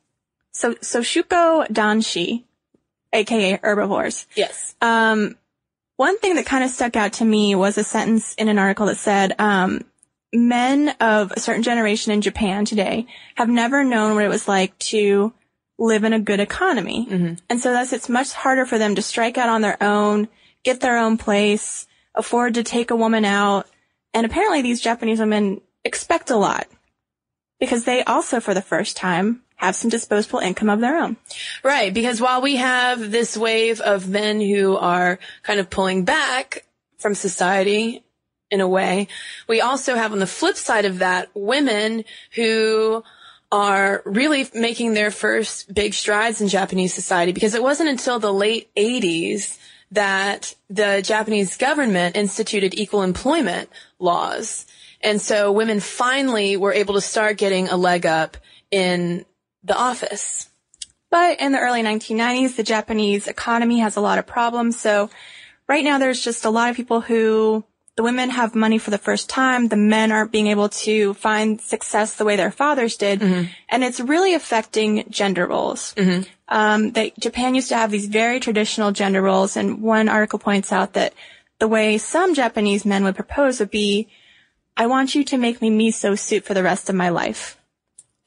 So, 0.56 0.74
so 0.80 1.00
Shuko 1.00 1.68
Danshi, 1.68 2.44
aka 3.12 3.60
herbivores. 3.62 4.26
Yes. 4.34 4.74
Um, 4.80 5.36
one 5.96 6.18
thing 6.18 6.36
that 6.36 6.46
kind 6.46 6.64
of 6.64 6.70
stuck 6.70 6.96
out 6.96 7.12
to 7.14 7.26
me 7.26 7.54
was 7.54 7.76
a 7.76 7.84
sentence 7.84 8.34
in 8.36 8.48
an 8.48 8.58
article 8.58 8.86
that 8.86 8.96
said, 8.96 9.34
um, 9.38 9.82
men 10.32 10.88
of 10.98 11.30
a 11.32 11.40
certain 11.40 11.62
generation 11.62 12.10
in 12.10 12.22
Japan 12.22 12.64
today 12.64 13.06
have 13.34 13.50
never 13.50 13.84
known 13.84 14.14
what 14.14 14.24
it 14.24 14.30
was 14.30 14.48
like 14.48 14.76
to 14.78 15.34
live 15.78 16.04
in 16.04 16.14
a 16.14 16.20
good 16.20 16.40
economy. 16.40 17.06
And 17.50 17.60
so 17.60 17.72
thus 17.72 17.92
it's 17.92 18.08
much 18.08 18.32
harder 18.32 18.64
for 18.64 18.78
them 18.78 18.94
to 18.94 19.02
strike 19.02 19.36
out 19.36 19.50
on 19.50 19.60
their 19.60 19.82
own, 19.82 20.26
get 20.64 20.80
their 20.80 20.96
own 20.96 21.18
place, 21.18 21.86
afford 22.14 22.54
to 22.54 22.62
take 22.62 22.90
a 22.90 22.96
woman 22.96 23.26
out. 23.26 23.66
And 24.14 24.24
apparently 24.24 24.62
these 24.62 24.80
Japanese 24.80 25.20
women 25.20 25.60
expect 25.84 26.30
a 26.30 26.36
lot 26.36 26.66
because 27.60 27.84
they 27.84 28.02
also, 28.04 28.40
for 28.40 28.54
the 28.54 28.62
first 28.62 28.96
time, 28.96 29.42
have 29.56 29.74
some 29.74 29.90
disposable 29.90 30.38
income 30.38 30.70
of 30.70 30.80
their 30.80 30.96
own. 30.96 31.16
Right, 31.62 31.92
because 31.92 32.20
while 32.20 32.42
we 32.42 32.56
have 32.56 33.10
this 33.10 33.36
wave 33.36 33.80
of 33.80 34.08
men 34.08 34.40
who 34.40 34.76
are 34.76 35.18
kind 35.42 35.58
of 35.58 35.70
pulling 35.70 36.04
back 36.04 36.64
from 36.98 37.14
society 37.14 38.04
in 38.50 38.60
a 38.60 38.68
way, 38.68 39.08
we 39.48 39.60
also 39.60 39.96
have 39.96 40.12
on 40.12 40.18
the 40.18 40.26
flip 40.26 40.56
side 40.56 40.84
of 40.84 41.00
that 41.00 41.30
women 41.34 42.04
who 42.34 43.02
are 43.50 44.02
really 44.04 44.46
making 44.54 44.94
their 44.94 45.10
first 45.10 45.72
big 45.72 45.94
strides 45.94 46.40
in 46.40 46.48
Japanese 46.48 46.92
society 46.92 47.32
because 47.32 47.54
it 47.54 47.62
wasn't 47.62 47.88
until 47.88 48.18
the 48.18 48.32
late 48.32 48.72
80s 48.74 49.58
that 49.92 50.54
the 50.68 51.00
Japanese 51.02 51.56
government 51.56 52.16
instituted 52.16 52.74
equal 52.74 53.02
employment 53.02 53.70
laws. 53.98 54.66
And 55.00 55.20
so 55.20 55.52
women 55.52 55.80
finally 55.80 56.56
were 56.56 56.72
able 56.72 56.94
to 56.94 57.00
start 57.00 57.38
getting 57.38 57.68
a 57.68 57.76
leg 57.76 58.04
up 58.04 58.36
in 58.70 59.24
the 59.66 59.76
office. 59.76 60.48
But 61.10 61.40
in 61.40 61.52
the 61.52 61.58
early 61.58 61.82
1990s, 61.82 62.56
the 62.56 62.62
Japanese 62.62 63.28
economy 63.28 63.80
has 63.80 63.96
a 63.96 64.00
lot 64.00 64.18
of 64.18 64.26
problems. 64.26 64.78
So 64.78 65.10
right 65.68 65.84
now 65.84 65.98
there's 65.98 66.22
just 66.22 66.44
a 66.44 66.50
lot 66.50 66.70
of 66.70 66.76
people 66.76 67.00
who 67.00 67.64
the 67.96 68.02
women 68.02 68.28
have 68.30 68.54
money 68.54 68.76
for 68.78 68.90
the 68.90 68.98
first 68.98 69.30
time. 69.30 69.68
The 69.68 69.76
men 69.76 70.12
aren't 70.12 70.30
being 70.32 70.48
able 70.48 70.68
to 70.68 71.14
find 71.14 71.60
success 71.60 72.16
the 72.16 72.24
way 72.24 72.36
their 72.36 72.50
fathers 72.50 72.96
did. 72.96 73.22
And 73.68 73.82
it's 73.82 74.00
really 74.00 74.34
affecting 74.34 75.04
gender 75.08 75.46
roles. 75.46 75.94
Um, 76.48 76.92
that 76.92 77.18
Japan 77.18 77.54
used 77.54 77.70
to 77.70 77.76
have 77.76 77.90
these 77.90 78.06
very 78.06 78.38
traditional 78.38 78.92
gender 78.92 79.22
roles. 79.22 79.56
And 79.56 79.82
one 79.82 80.08
article 80.08 80.38
points 80.38 80.72
out 80.72 80.92
that 80.92 81.14
the 81.58 81.68
way 81.68 81.96
some 81.96 82.34
Japanese 82.34 82.84
men 82.84 83.02
would 83.04 83.16
propose 83.16 83.60
would 83.60 83.70
be, 83.70 84.08
I 84.76 84.86
want 84.86 85.14
you 85.14 85.24
to 85.24 85.38
make 85.38 85.62
me 85.62 85.70
miso 85.70 86.18
soup 86.18 86.44
for 86.44 86.52
the 86.52 86.62
rest 86.62 86.90
of 86.90 86.94
my 86.94 87.08
life. 87.08 87.56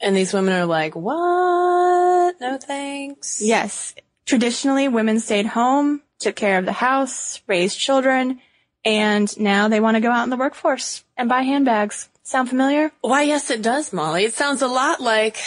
And 0.00 0.16
these 0.16 0.32
women 0.32 0.54
are 0.54 0.66
like, 0.66 0.94
what? 0.96 2.40
No 2.40 2.58
thanks. 2.58 3.40
Yes. 3.42 3.94
Traditionally, 4.24 4.88
women 4.88 5.20
stayed 5.20 5.46
home, 5.46 6.02
took 6.18 6.36
care 6.36 6.58
of 6.58 6.64
the 6.64 6.72
house, 6.72 7.42
raised 7.46 7.78
children, 7.78 8.40
and 8.84 9.38
now 9.38 9.68
they 9.68 9.80
want 9.80 9.96
to 9.96 10.00
go 10.00 10.10
out 10.10 10.24
in 10.24 10.30
the 10.30 10.36
workforce 10.36 11.04
and 11.16 11.28
buy 11.28 11.42
handbags. 11.42 12.08
Sound 12.22 12.48
familiar? 12.48 12.92
Why, 13.00 13.22
yes, 13.22 13.50
it 13.50 13.60
does, 13.60 13.92
Molly. 13.92 14.24
It 14.24 14.34
sounds 14.34 14.62
a 14.62 14.68
lot 14.68 15.00
like 15.00 15.38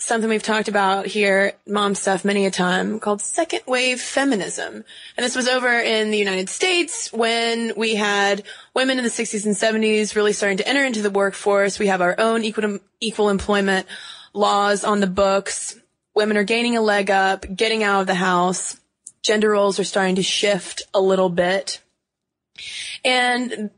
something 0.00 0.28
we've 0.28 0.42
talked 0.42 0.68
about 0.68 1.06
here, 1.06 1.52
mom 1.66 1.94
stuff, 1.94 2.24
many 2.24 2.46
a 2.46 2.50
time 2.50 2.98
called 2.98 3.20
second 3.20 3.60
wave 3.66 4.00
feminism. 4.00 4.84
And 5.16 5.24
this 5.24 5.36
was 5.36 5.46
over 5.46 5.68
in 5.68 6.10
the 6.10 6.18
United 6.18 6.48
States 6.48 7.12
when 7.12 7.74
we 7.76 7.94
had 7.94 8.42
women 8.74 8.98
in 8.98 9.04
the 9.04 9.10
60s 9.10 9.44
and 9.44 9.54
70s 9.54 10.16
really 10.16 10.32
starting 10.32 10.58
to 10.58 10.66
enter 10.68 10.84
into 10.84 11.02
the 11.02 11.10
workforce. 11.10 11.78
We 11.78 11.88
have 11.88 12.00
our 12.00 12.14
own 12.18 12.44
equal, 12.44 12.78
equal 13.00 13.28
employment 13.28 13.86
laws 14.32 14.84
on 14.84 15.00
the 15.00 15.06
books. 15.06 15.78
Women 16.14 16.36
are 16.36 16.44
gaining 16.44 16.76
a 16.76 16.82
leg 16.82 17.10
up, 17.10 17.44
getting 17.54 17.82
out 17.82 18.00
of 18.00 18.06
the 18.06 18.14
house. 18.14 18.80
Gender 19.22 19.50
roles 19.50 19.78
are 19.78 19.84
starting 19.84 20.16
to 20.16 20.22
shift 20.22 20.82
a 20.94 21.00
little 21.00 21.28
bit. 21.28 21.80
And 23.04 23.70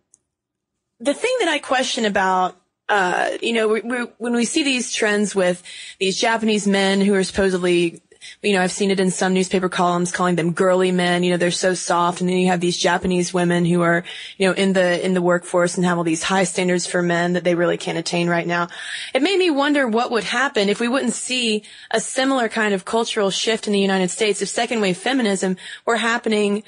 the 1.01 1.15
thing 1.15 1.37
that 1.41 1.49
I 1.49 1.59
question 1.59 2.05
about, 2.05 2.57
uh, 2.93 3.39
you 3.41 3.55
know, 3.55 3.69
we, 3.69 3.81
we, 3.81 3.97
when 4.19 4.35
we 4.35 4.45
see 4.45 4.63
these 4.63 4.93
trends 4.93 5.35
with 5.35 5.63
these 5.99 6.21
Japanese 6.21 6.67
men 6.67 7.01
who 7.01 7.15
are 7.15 7.25
supposedly, 7.25 8.03
you 8.43 8.53
know, 8.53 8.61
I've 8.61 8.71
seen 8.71 8.91
it 8.91 9.01
in 9.01 9.11
some 9.11 9.33
newspaper 9.33 9.71
columns 9.71 10.13
calling 10.13 10.37
them 10.37 10.53
girly 10.53 10.93
men. 10.93 11.23
You 11.23 11.31
know, 11.31 11.37
they're 11.39 11.53
so 11.53 11.73
soft, 11.73 12.21
and 12.21 12.29
then 12.29 12.37
you 12.37 12.49
have 12.49 12.61
these 12.61 12.77
Japanese 12.77 13.33
women 13.33 13.65
who 13.65 13.81
are, 13.81 14.05
you 14.37 14.47
know, 14.47 14.53
in 14.53 14.75
the 14.75 15.03
in 15.03 15.15
the 15.15 15.23
workforce 15.23 15.77
and 15.77 15.87
have 15.87 15.97
all 15.97 16.05
these 16.05 16.23
high 16.23 16.45
standards 16.45 16.87
for 16.87 17.01
men 17.01 17.33
that 17.33 17.45
they 17.45 17.55
really 17.55 17.79
can't 17.79 17.97
attain 17.97 18.29
right 18.29 18.47
now. 18.47 18.69
It 19.15 19.23
made 19.23 19.39
me 19.39 19.49
wonder 19.49 19.89
what 19.89 20.11
would 20.11 20.25
happen 20.25 20.69
if 20.69 20.79
we 20.79 20.89
wouldn't 20.89 21.15
see 21.15 21.63
a 21.91 21.99
similar 21.99 22.51
kind 22.51 22.75
of 22.75 22.85
cultural 22.85 23.31
shift 23.31 23.67
in 23.67 23.73
the 23.73 23.81
United 23.81 24.11
States 24.11 24.43
if 24.43 24.51
second 24.51 24.83
wave 24.83 24.99
feminism 24.99 25.57
were 25.87 25.97
happening 25.97 26.63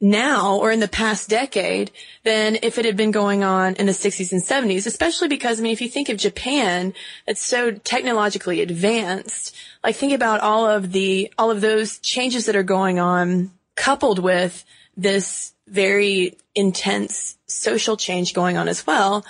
now 0.00 0.56
or 0.56 0.70
in 0.70 0.80
the 0.80 0.88
past 0.88 1.28
decade 1.28 1.90
than 2.22 2.58
if 2.62 2.78
it 2.78 2.84
had 2.84 2.96
been 2.96 3.10
going 3.10 3.42
on 3.42 3.74
in 3.76 3.86
the 3.86 3.92
60s 3.92 4.32
and 4.32 4.42
70s, 4.42 4.86
especially 4.86 5.28
because, 5.28 5.58
I 5.58 5.62
mean, 5.62 5.72
if 5.72 5.80
you 5.80 5.88
think 5.88 6.08
of 6.08 6.18
Japan, 6.18 6.92
it's 7.26 7.42
so 7.42 7.72
technologically 7.72 8.60
advanced. 8.60 9.56
Like 9.82 9.96
think 9.96 10.12
about 10.12 10.40
all 10.40 10.66
of 10.66 10.92
the, 10.92 11.32
all 11.38 11.50
of 11.50 11.60
those 11.60 11.98
changes 11.98 12.46
that 12.46 12.56
are 12.56 12.62
going 12.62 12.98
on 12.98 13.52
coupled 13.74 14.18
with 14.18 14.64
this 14.96 15.54
very 15.66 16.36
intense 16.54 17.36
social 17.46 17.96
change 17.96 18.34
going 18.34 18.56
on 18.56 18.68
as 18.68 18.86
well. 18.86 19.24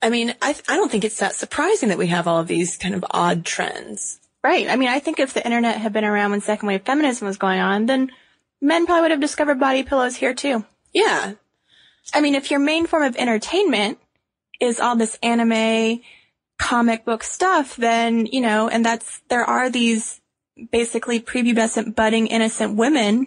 I 0.00 0.10
mean, 0.10 0.34
I, 0.42 0.54
I 0.68 0.76
don't 0.76 0.90
think 0.90 1.04
it's 1.04 1.18
that 1.18 1.34
surprising 1.34 1.88
that 1.90 1.98
we 1.98 2.08
have 2.08 2.26
all 2.26 2.40
of 2.40 2.48
these 2.48 2.76
kind 2.76 2.94
of 2.94 3.04
odd 3.10 3.44
trends. 3.44 4.18
Right. 4.42 4.68
I 4.68 4.74
mean, 4.74 4.88
I 4.88 4.98
think 4.98 5.20
if 5.20 5.34
the 5.34 5.44
internet 5.44 5.76
had 5.76 5.92
been 5.92 6.04
around 6.04 6.32
when 6.32 6.40
second 6.40 6.66
wave 6.66 6.82
feminism 6.82 7.28
was 7.28 7.38
going 7.38 7.60
on, 7.60 7.86
then 7.86 8.10
men 8.62 8.86
probably 8.86 9.02
would 9.02 9.10
have 9.10 9.20
discovered 9.20 9.60
body 9.60 9.82
pillows 9.82 10.16
here 10.16 10.32
too. 10.32 10.64
Yeah. 10.94 11.34
I 12.14 12.20
mean, 12.20 12.34
if 12.34 12.50
your 12.50 12.60
main 12.60 12.86
form 12.86 13.02
of 13.02 13.16
entertainment 13.16 13.98
is 14.60 14.80
all 14.80 14.96
this 14.96 15.18
anime, 15.22 16.00
comic 16.58 17.04
book 17.04 17.24
stuff, 17.24 17.76
then, 17.76 18.26
you 18.26 18.40
know, 18.40 18.68
and 18.68 18.84
that's, 18.84 19.20
there 19.28 19.44
are 19.44 19.68
these 19.68 20.20
basically 20.70 21.20
prepubescent, 21.20 21.94
budding, 21.96 22.28
innocent 22.28 22.76
women 22.76 23.26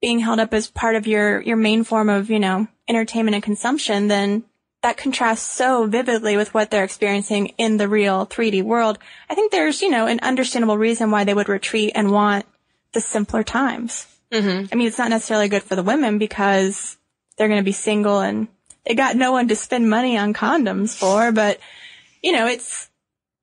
being 0.00 0.20
held 0.20 0.40
up 0.40 0.54
as 0.54 0.66
part 0.68 0.96
of 0.96 1.06
your, 1.06 1.42
your 1.42 1.56
main 1.56 1.84
form 1.84 2.08
of, 2.08 2.30
you 2.30 2.38
know, 2.38 2.66
entertainment 2.88 3.34
and 3.34 3.44
consumption, 3.44 4.08
then 4.08 4.44
that 4.82 4.96
contrasts 4.96 5.44
so 5.44 5.86
vividly 5.86 6.38
with 6.38 6.54
what 6.54 6.70
they're 6.70 6.84
experiencing 6.84 7.48
in 7.58 7.76
the 7.76 7.88
real 7.88 8.26
3D 8.26 8.62
world. 8.62 8.98
I 9.28 9.34
think 9.34 9.52
there's, 9.52 9.82
you 9.82 9.90
know, 9.90 10.06
an 10.06 10.20
understandable 10.20 10.78
reason 10.78 11.10
why 11.10 11.24
they 11.24 11.34
would 11.34 11.50
retreat 11.50 11.92
and 11.94 12.10
want 12.10 12.46
the 12.92 13.00
simpler 13.02 13.42
times. 13.42 14.06
Mm-hmm. 14.32 14.66
I 14.72 14.76
mean, 14.76 14.86
it's 14.86 14.98
not 14.98 15.10
necessarily 15.10 15.48
good 15.48 15.62
for 15.62 15.76
the 15.76 15.82
women 15.82 16.18
because 16.18 16.96
they're 17.36 17.48
going 17.48 17.60
to 17.60 17.64
be 17.64 17.72
single 17.72 18.20
and 18.20 18.48
they 18.86 18.94
got 18.94 19.16
no 19.16 19.32
one 19.32 19.48
to 19.48 19.56
spend 19.56 19.90
money 19.90 20.16
on 20.16 20.34
condoms 20.34 20.96
for, 20.96 21.32
but 21.32 21.58
you 22.22 22.32
know, 22.32 22.46
it's, 22.46 22.88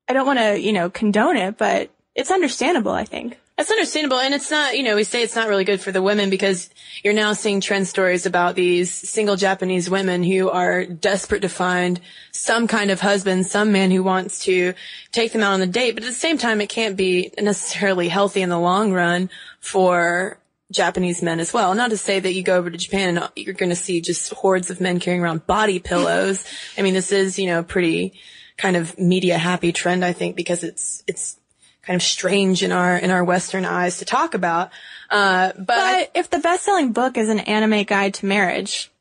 I 0.07 0.13
don't 0.13 0.25
want 0.25 0.39
to, 0.39 0.59
you 0.59 0.71
know, 0.71 0.89
condone 0.89 1.37
it, 1.37 1.57
but 1.57 1.89
it's 2.15 2.31
understandable, 2.31 2.91
I 2.91 3.03
think. 3.03 3.37
That's 3.57 3.71
understandable. 3.71 4.19
And 4.19 4.35
it's 4.35 4.51
not, 4.51 4.77
you 4.77 4.83
know, 4.83 4.95
we 4.95 5.03
say 5.03 5.23
it's 5.23 5.35
not 5.35 5.47
really 5.47 5.63
good 5.63 5.81
for 5.81 5.91
the 5.91 6.01
women 6.01 6.29
because 6.29 6.69
you're 7.03 7.13
now 7.15 7.33
seeing 7.33 7.59
trend 7.59 7.87
stories 7.87 8.27
about 8.27 8.53
these 8.53 8.91
single 8.91 9.35
Japanese 9.35 9.89
women 9.89 10.23
who 10.23 10.51
are 10.51 10.85
desperate 10.85 11.41
to 11.41 11.49
find 11.49 11.99
some 12.31 12.67
kind 12.67 12.91
of 12.91 13.01
husband, 13.01 13.47
some 13.47 13.71
man 13.71 13.89
who 13.89 14.03
wants 14.03 14.45
to 14.45 14.75
take 15.11 15.31
them 15.31 15.41
out 15.41 15.53
on 15.53 15.61
a 15.63 15.67
date. 15.67 15.95
But 15.95 16.03
at 16.03 16.09
the 16.09 16.13
same 16.13 16.37
time, 16.37 16.61
it 16.61 16.69
can't 16.69 16.95
be 16.95 17.31
necessarily 17.41 18.09
healthy 18.09 18.43
in 18.43 18.49
the 18.49 18.59
long 18.59 18.93
run 18.93 19.27
for 19.59 20.37
Japanese 20.71 21.21
men 21.21 21.39
as 21.39 21.53
well. 21.53 21.73
Not 21.75 21.91
to 21.91 21.97
say 21.97 22.19
that 22.19 22.33
you 22.33 22.43
go 22.43 22.57
over 22.57 22.69
to 22.69 22.77
Japan 22.77 23.17
and 23.17 23.29
you're 23.35 23.53
going 23.53 23.69
to 23.69 23.75
see 23.75 24.01
just 24.01 24.33
hordes 24.33 24.69
of 24.69 24.81
men 24.81 24.99
carrying 24.99 25.21
around 25.21 25.47
body 25.47 25.79
pillows. 25.79 26.45
I 26.77 26.81
mean, 26.81 26.93
this 26.93 27.11
is, 27.11 27.39
you 27.39 27.47
know, 27.47 27.63
pretty 27.63 28.19
kind 28.57 28.75
of 28.75 28.97
media 28.99 29.37
happy 29.37 29.71
trend, 29.71 30.03
I 30.03 30.13
think, 30.13 30.35
because 30.35 30.63
it's, 30.63 31.03
it's 31.07 31.39
kind 31.83 31.95
of 31.95 32.03
strange 32.03 32.63
in 32.63 32.71
our, 32.73 32.97
in 32.97 33.11
our 33.11 33.23
Western 33.23 33.63
eyes 33.63 33.99
to 33.99 34.05
talk 34.05 34.33
about. 34.33 34.71
Uh, 35.09 35.53
but, 35.55 35.67
But 35.67 36.11
if 36.15 36.29
the 36.29 36.39
best-selling 36.39 36.91
book 36.91 37.17
is 37.17 37.29
an 37.29 37.39
anime 37.39 37.83
guide 37.83 38.15
to 38.15 38.25
marriage, 38.25 38.91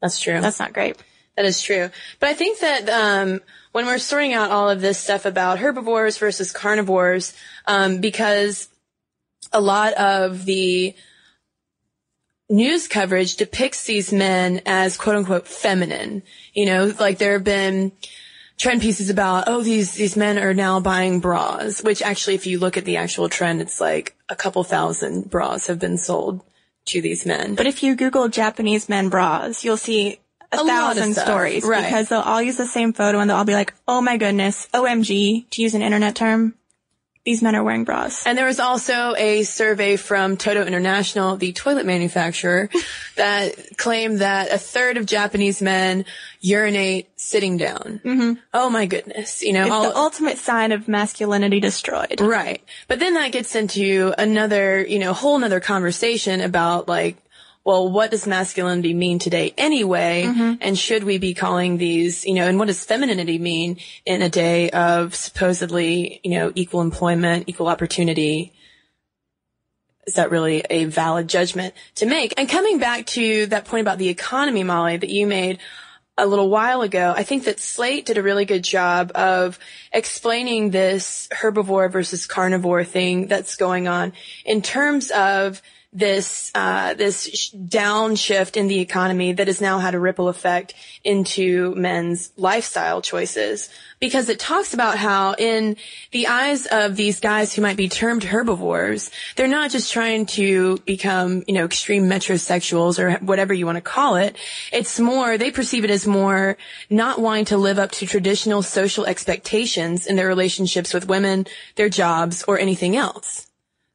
that's 0.00 0.20
true. 0.20 0.40
that's 0.40 0.60
not 0.60 0.72
great. 0.72 0.96
That 1.36 1.46
is 1.46 1.60
true. 1.60 1.90
But 2.20 2.28
I 2.28 2.34
think 2.34 2.60
that 2.60 2.88
um, 2.88 3.40
when 3.72 3.86
we're 3.86 3.98
sorting 3.98 4.34
out 4.34 4.50
all 4.50 4.70
of 4.70 4.80
this 4.80 4.98
stuff 4.98 5.26
about 5.26 5.58
herbivores 5.58 6.16
versus 6.16 6.52
carnivores, 6.52 7.34
um, 7.66 8.00
because 8.00 8.68
a 9.56 9.60
lot 9.60 9.94
of 9.94 10.44
the 10.44 10.94
news 12.48 12.86
coverage 12.86 13.36
depicts 13.36 13.84
these 13.84 14.12
men 14.12 14.60
as 14.66 14.96
quote 14.96 15.16
unquote 15.16 15.48
feminine. 15.48 16.22
You 16.52 16.66
know, 16.66 16.94
like 17.00 17.18
there 17.18 17.32
have 17.32 17.44
been 17.44 17.92
trend 18.58 18.82
pieces 18.82 19.10
about, 19.10 19.44
oh, 19.46 19.62
these, 19.62 19.94
these 19.94 20.16
men 20.16 20.38
are 20.38 20.54
now 20.54 20.78
buying 20.80 21.20
bras, 21.20 21.82
which 21.82 22.02
actually, 22.02 22.34
if 22.34 22.46
you 22.46 22.58
look 22.58 22.76
at 22.76 22.84
the 22.84 22.98
actual 22.98 23.28
trend, 23.28 23.60
it's 23.60 23.80
like 23.80 24.14
a 24.28 24.36
couple 24.36 24.62
thousand 24.62 25.30
bras 25.30 25.66
have 25.66 25.78
been 25.78 25.98
sold 25.98 26.42
to 26.86 27.00
these 27.00 27.26
men. 27.26 27.54
But 27.54 27.66
if 27.66 27.82
you 27.82 27.96
Google 27.96 28.28
Japanese 28.28 28.88
men 28.88 29.08
bras, 29.08 29.64
you'll 29.64 29.76
see 29.76 30.20
a, 30.52 30.58
A 30.58 30.64
thousand 30.64 31.14
stuff, 31.14 31.24
stories 31.24 31.64
right. 31.64 31.84
because 31.84 32.08
they'll 32.08 32.20
all 32.20 32.40
use 32.40 32.56
the 32.56 32.66
same 32.66 32.92
photo 32.92 33.18
and 33.18 33.28
they'll 33.28 33.38
all 33.38 33.44
be 33.44 33.54
like, 33.54 33.74
oh 33.88 34.00
my 34.00 34.16
goodness, 34.18 34.68
OMG, 34.72 35.48
to 35.50 35.62
use 35.62 35.74
an 35.74 35.82
internet 35.82 36.14
term, 36.14 36.54
these 37.26 37.42
men 37.42 37.54
are 37.54 37.62
wearing 37.62 37.84
bras. 37.84 38.24
And 38.24 38.38
there 38.38 38.46
was 38.46 38.58
also 38.60 39.14
a 39.18 39.42
survey 39.42 39.96
from 39.96 40.38
Toto 40.38 40.64
International, 40.64 41.36
the 41.36 41.52
toilet 41.52 41.84
manufacturer, 41.84 42.70
that 43.16 43.76
claimed 43.76 44.20
that 44.20 44.50
a 44.52 44.56
third 44.58 44.96
of 44.96 45.04
Japanese 45.04 45.60
men 45.60 46.06
urinate 46.40 47.08
sitting 47.16 47.56
down. 47.56 48.00
Mm-hmm. 48.04 48.32
Oh 48.54 48.70
my 48.70 48.86
goodness. 48.86 49.42
You 49.42 49.52
know, 49.52 49.62
It's 49.64 49.70
all- 49.72 49.90
the 49.90 49.96
ultimate 49.96 50.38
sign 50.38 50.70
of 50.72 50.86
masculinity 50.88 51.60
destroyed. 51.60 52.20
Right. 52.20 52.62
But 52.88 53.00
then 53.00 53.14
that 53.14 53.32
gets 53.32 53.54
into 53.56 54.14
another, 54.16 54.80
you 54.86 54.98
know, 55.00 55.12
whole 55.12 55.38
nother 55.38 55.60
conversation 55.60 56.40
about 56.40 56.86
like, 56.88 57.16
well, 57.66 57.90
what 57.90 58.12
does 58.12 58.28
masculinity 58.28 58.94
mean 58.94 59.18
today 59.18 59.52
anyway? 59.58 60.22
Mm-hmm. 60.22 60.54
And 60.60 60.78
should 60.78 61.02
we 61.02 61.18
be 61.18 61.34
calling 61.34 61.78
these, 61.78 62.24
you 62.24 62.34
know, 62.34 62.46
and 62.46 62.60
what 62.60 62.68
does 62.68 62.84
femininity 62.84 63.40
mean 63.40 63.78
in 64.04 64.22
a 64.22 64.28
day 64.28 64.70
of 64.70 65.16
supposedly, 65.16 66.20
you 66.22 66.30
know, 66.30 66.52
equal 66.54 66.80
employment, 66.80 67.48
equal 67.48 67.66
opportunity? 67.66 68.52
Is 70.06 70.14
that 70.14 70.30
really 70.30 70.62
a 70.70 70.84
valid 70.84 71.26
judgment 71.26 71.74
to 71.96 72.06
make? 72.06 72.34
And 72.36 72.48
coming 72.48 72.78
back 72.78 73.04
to 73.06 73.46
that 73.46 73.64
point 73.64 73.80
about 73.80 73.98
the 73.98 74.10
economy, 74.10 74.62
Molly, 74.62 74.98
that 74.98 75.10
you 75.10 75.26
made, 75.26 75.58
a 76.16 76.24
little 76.24 76.48
while 76.48 76.82
ago, 76.82 77.12
I 77.14 77.24
think 77.24 77.44
that 77.44 77.60
Slate 77.60 78.06
did 78.06 78.16
a 78.16 78.22
really 78.22 78.44
good 78.44 78.62
job 78.62 79.12
of 79.14 79.58
explaining 79.92 80.70
this 80.70 81.28
herbivore 81.32 81.90
versus 81.90 82.26
carnivore 82.26 82.84
thing 82.84 83.26
that's 83.26 83.56
going 83.56 83.86
on 83.86 84.12
in 84.44 84.62
terms 84.62 85.10
of 85.10 85.60
this 85.96 86.50
uh, 86.54 86.92
this 86.92 87.50
downshift 87.54 88.56
in 88.56 88.68
the 88.68 88.80
economy 88.80 89.32
that 89.32 89.46
has 89.46 89.62
now 89.62 89.78
had 89.78 89.94
a 89.94 89.98
ripple 89.98 90.28
effect 90.28 90.74
into 91.04 91.74
men's 91.74 92.32
lifestyle 92.36 93.00
choices. 93.00 93.70
Because 93.98 94.28
it 94.28 94.38
talks 94.38 94.74
about 94.74 94.98
how 94.98 95.32
in 95.38 95.76
the 96.10 96.26
eyes 96.26 96.66
of 96.66 96.96
these 96.96 97.18
guys 97.18 97.54
who 97.54 97.62
might 97.62 97.78
be 97.78 97.88
termed 97.88 98.24
herbivores 98.24 99.10
they're 99.36 99.48
not 99.48 99.70
just 99.70 99.90
trying 99.90 100.26
to 100.26 100.76
become 100.84 101.42
you 101.46 101.54
know 101.54 101.64
extreme 101.64 102.04
metrosexuals 102.04 102.98
or 102.98 103.12
whatever 103.24 103.54
you 103.54 103.64
want 103.64 103.76
to 103.76 103.82
call 103.82 104.16
it. 104.16 104.36
It's 104.72 105.00
more 105.00 105.38
they 105.38 105.50
perceive 105.50 105.84
it 105.84 105.90
as 105.90 106.06
more 106.06 106.58
not 106.90 107.18
wanting 107.18 107.46
to 107.46 107.56
live 107.56 107.78
up 107.78 107.92
to 107.92 108.06
traditional 108.06 108.60
social 108.60 109.06
expectations 109.06 110.06
in 110.06 110.16
their 110.16 110.28
relationships 110.28 110.92
with 110.92 111.08
women 111.08 111.46
their 111.76 111.88
jobs 111.88 112.44
or 112.46 112.58
anything 112.58 112.96
else 112.96 113.45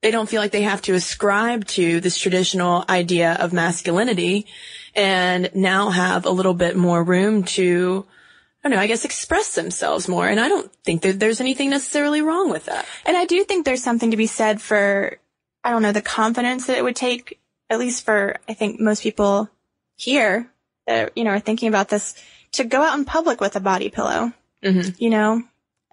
they 0.01 0.11
don't 0.11 0.27
feel 0.27 0.41
like 0.41 0.51
they 0.51 0.63
have 0.63 0.81
to 0.83 0.93
ascribe 0.93 1.65
to 1.67 1.99
this 2.01 2.17
traditional 2.17 2.83
idea 2.89 3.33
of 3.33 3.53
masculinity 3.53 4.47
and 4.95 5.49
now 5.53 5.89
have 5.89 6.25
a 6.25 6.31
little 6.31 6.53
bit 6.53 6.75
more 6.75 7.03
room 7.03 7.43
to, 7.43 8.05
I 8.63 8.69
don't 8.69 8.75
know, 8.75 8.81
I 8.81 8.87
guess 8.87 9.05
express 9.05 9.55
themselves 9.55 10.07
more. 10.07 10.27
And 10.27 10.39
I 10.39 10.49
don't 10.49 10.73
think 10.83 11.03
that 11.03 11.19
there's 11.19 11.39
anything 11.39 11.69
necessarily 11.69 12.21
wrong 12.21 12.49
with 12.49 12.65
that. 12.65 12.85
And 13.05 13.15
I 13.15 13.25
do 13.25 13.43
think 13.43 13.65
there's 13.65 13.83
something 13.83 14.11
to 14.11 14.17
be 14.17 14.27
said 14.27 14.61
for, 14.61 15.19
I 15.63 15.69
don't 15.69 15.83
know, 15.83 15.91
the 15.91 16.01
confidence 16.01 16.67
that 16.67 16.77
it 16.77 16.83
would 16.83 16.95
take, 16.95 17.39
at 17.69 17.79
least 17.79 18.03
for, 18.03 18.37
I 18.49 18.53
think 18.53 18.79
most 18.79 19.03
people 19.03 19.49
here 19.95 20.51
that, 20.87 21.15
you 21.15 21.23
know, 21.23 21.31
are 21.31 21.39
thinking 21.39 21.69
about 21.69 21.89
this 21.89 22.15
to 22.53 22.63
go 22.63 22.81
out 22.81 22.97
in 22.97 23.05
public 23.05 23.39
with 23.39 23.55
a 23.55 23.61
body 23.61 23.89
pillow. 23.89 24.33
Mm-hmm. 24.63 24.95
You 24.97 25.09
know, 25.11 25.43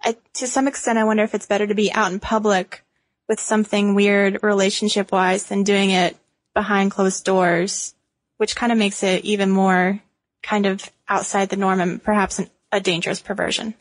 I, 0.03 0.17
to 0.33 0.47
some 0.47 0.67
extent, 0.67 0.97
I 0.97 1.03
wonder 1.03 1.23
if 1.23 1.35
it's 1.35 1.45
better 1.45 1.67
to 1.67 1.75
be 1.75 1.91
out 1.91 2.11
in 2.11 2.19
public 2.19 2.83
with 3.29 3.39
something 3.39 3.93
weird 3.93 4.39
relationship 4.41 5.11
wise 5.11 5.45
than 5.45 5.63
doing 5.63 5.91
it 5.91 6.17
behind 6.55 6.91
closed 6.91 7.23
doors, 7.23 7.93
which 8.37 8.55
kind 8.55 8.71
of 8.71 8.77
makes 8.77 9.03
it 9.03 9.23
even 9.23 9.51
more 9.51 10.01
kind 10.41 10.65
of 10.65 10.89
outside 11.07 11.49
the 11.49 11.55
norm 11.55 11.79
and 11.79 12.03
perhaps 12.03 12.39
an, 12.39 12.49
a 12.71 12.81
dangerous 12.81 13.21
perversion. 13.21 13.75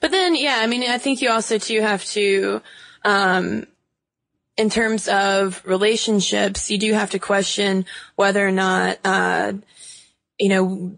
But 0.00 0.12
then, 0.12 0.36
yeah, 0.36 0.58
I 0.60 0.68
mean, 0.68 0.84
I 0.88 0.98
think 0.98 1.20
you 1.20 1.30
also 1.30 1.58
too 1.58 1.80
have 1.80 2.04
to, 2.06 2.62
um, 3.04 3.66
in 4.56 4.70
terms 4.70 5.08
of 5.08 5.60
relationships, 5.64 6.70
you 6.70 6.78
do 6.78 6.92
have 6.92 7.10
to 7.10 7.18
question 7.18 7.86
whether 8.14 8.46
or 8.46 8.52
not, 8.52 8.98
uh, 9.04 9.52
you 10.38 10.48
know, 10.48 10.94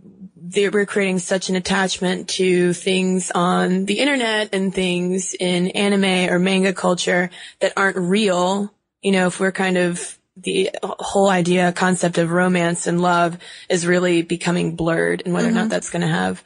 we're 0.53 0.87
creating 0.87 1.21
such 1.21 1.49
an 1.49 1.57
attachment 1.57 2.29
to 2.29 2.73
things 2.73 3.31
on 3.31 3.87
the 3.87 3.99
internet 3.99 4.55
and 4.55 4.75
things 4.75 5.35
in 5.35 5.69
anime 5.69 6.33
or 6.33 6.39
manga 6.39 6.73
culture 6.73 7.31
that 7.61 7.73
aren't 7.77 7.97
real. 7.97 8.73
You 9.03 9.13
know, 9.13 9.27
if 9.27 9.41
we're 9.41 9.53
kind 9.53 9.77
of 9.77 10.19
the 10.37 10.71
whole 10.83 11.29
idea, 11.29 11.73
concept 11.73 12.19
of 12.19 12.31
romance 12.31 12.87
and 12.87 13.01
love 13.01 13.39
is 13.69 13.87
really 13.87 14.23
becoming 14.23 14.77
blurred 14.77 15.23
and 15.25 15.33
whether 15.33 15.49
mm-hmm. 15.49 15.57
or 15.57 15.63
not 15.63 15.71
that's 15.71 15.91
going 15.91 16.03
to 16.03 16.09
have 16.09 16.43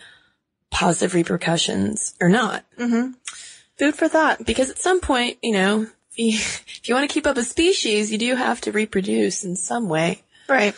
positive 0.71 1.15
repercussions 1.15 2.15
or 2.21 2.29
not. 2.29 2.65
Mm-hmm. 2.79 3.13
Food 3.79 3.95
for 3.95 4.09
thought. 4.09 4.45
Because 4.45 4.71
at 4.71 4.79
some 4.79 5.01
point, 5.01 5.39
you 5.43 5.53
know, 5.53 5.83
if 6.13 6.19
you, 6.19 6.29
if 6.35 6.89
you 6.89 6.95
want 6.95 7.09
to 7.09 7.13
keep 7.13 7.27
up 7.27 7.37
a 7.37 7.43
species, 7.43 8.13
you 8.13 8.19
do 8.19 8.35
have 8.35 8.61
to 8.63 8.73
reproduce 8.73 9.45
in 9.45 9.57
some 9.57 9.89
way. 9.89 10.23
Right. 10.49 10.75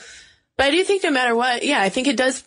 But 0.57 0.67
I 0.67 0.71
do 0.71 0.85
think 0.85 1.03
no 1.03 1.11
matter 1.11 1.35
what, 1.35 1.65
yeah, 1.65 1.81
I 1.81 1.89
think 1.89 2.07
it 2.07 2.17
does 2.17 2.45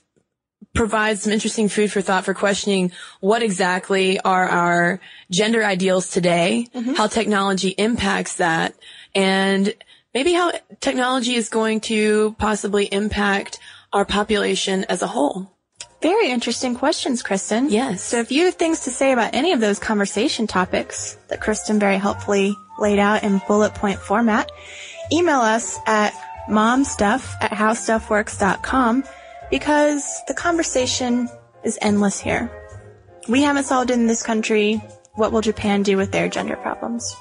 provide 0.73 1.19
some 1.19 1.31
interesting 1.31 1.69
food 1.69 1.91
for 1.91 2.01
thought 2.01 2.25
for 2.25 2.33
questioning 2.33 2.91
what 3.19 3.43
exactly 3.43 4.19
are 4.19 4.47
our 4.47 4.99
gender 5.29 5.63
ideals 5.63 6.09
today, 6.09 6.67
mm-hmm. 6.73 6.93
how 6.93 7.07
technology 7.07 7.69
impacts 7.69 8.35
that, 8.35 8.73
and 9.13 9.73
maybe 10.13 10.33
how 10.33 10.51
technology 10.79 11.35
is 11.35 11.49
going 11.49 11.79
to 11.79 12.35
possibly 12.39 12.85
impact 12.85 13.59
our 13.91 14.05
population 14.05 14.83
as 14.89 15.01
a 15.01 15.07
whole. 15.07 15.51
Very 16.01 16.31
interesting 16.31 16.75
questions, 16.75 17.23
Kristen. 17.23 17.69
Yes. 17.69 18.03
So 18.03 18.19
if 18.19 18.31
you 18.31 18.45
have 18.45 18.55
things 18.55 18.81
to 18.81 18.89
say 18.89 19.13
about 19.13 19.33
any 19.33 19.53
of 19.53 19.61
those 19.61 19.79
conversation 19.79 20.47
topics 20.47 21.17
that 21.29 21.39
Kristen 21.39 21.79
very 21.79 21.97
helpfully 21.97 22.53
laid 22.77 22.99
out 22.99 23.23
in 23.23 23.41
bullet 23.47 23.73
point 23.75 23.99
format, 23.99 24.51
email 25.13 25.39
us 25.39 25.79
at 25.85 26.13
momstuff 26.49 27.31
at 27.39 27.51
howstuffworks.com 27.51 29.05
because 29.53 30.25
the 30.25 30.33
conversation 30.33 31.29
is 31.63 31.77
endless 31.79 32.19
here. 32.19 32.51
We 33.29 33.43
haven't 33.43 33.65
solved 33.65 33.91
it 33.91 33.93
in 33.93 34.07
this 34.07 34.23
country. 34.23 34.81
What 35.13 35.31
will 35.31 35.41
Japan 35.41 35.83
do 35.83 35.95
with 35.95 36.11
their 36.11 36.27
gender 36.27 36.55
problems? 36.55 37.15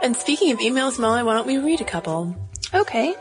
And 0.00 0.16
speaking 0.16 0.52
of 0.52 0.60
emails, 0.60 1.00
Molly, 1.00 1.24
why 1.24 1.34
don't 1.34 1.48
we 1.48 1.58
read 1.58 1.80
a 1.80 1.84
couple? 1.84 2.36
Okay. 2.72 3.12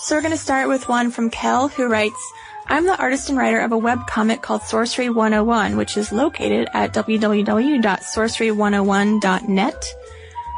So 0.00 0.16
we're 0.16 0.22
going 0.22 0.32
to 0.32 0.38
start 0.38 0.70
with 0.70 0.88
one 0.88 1.10
from 1.10 1.28
Kel 1.28 1.68
who 1.68 1.88
writes, 1.88 2.32
I'm 2.66 2.86
the 2.86 2.98
artist 2.98 3.28
and 3.28 3.36
writer 3.36 3.60
of 3.60 3.72
a 3.72 3.78
web 3.78 4.06
comic 4.06 4.40
called 4.40 4.62
Sorcery 4.62 5.10
101, 5.10 5.76
which 5.76 5.98
is 5.98 6.10
located 6.10 6.70
at 6.72 6.94
www.sorcery101.net. 6.94 9.84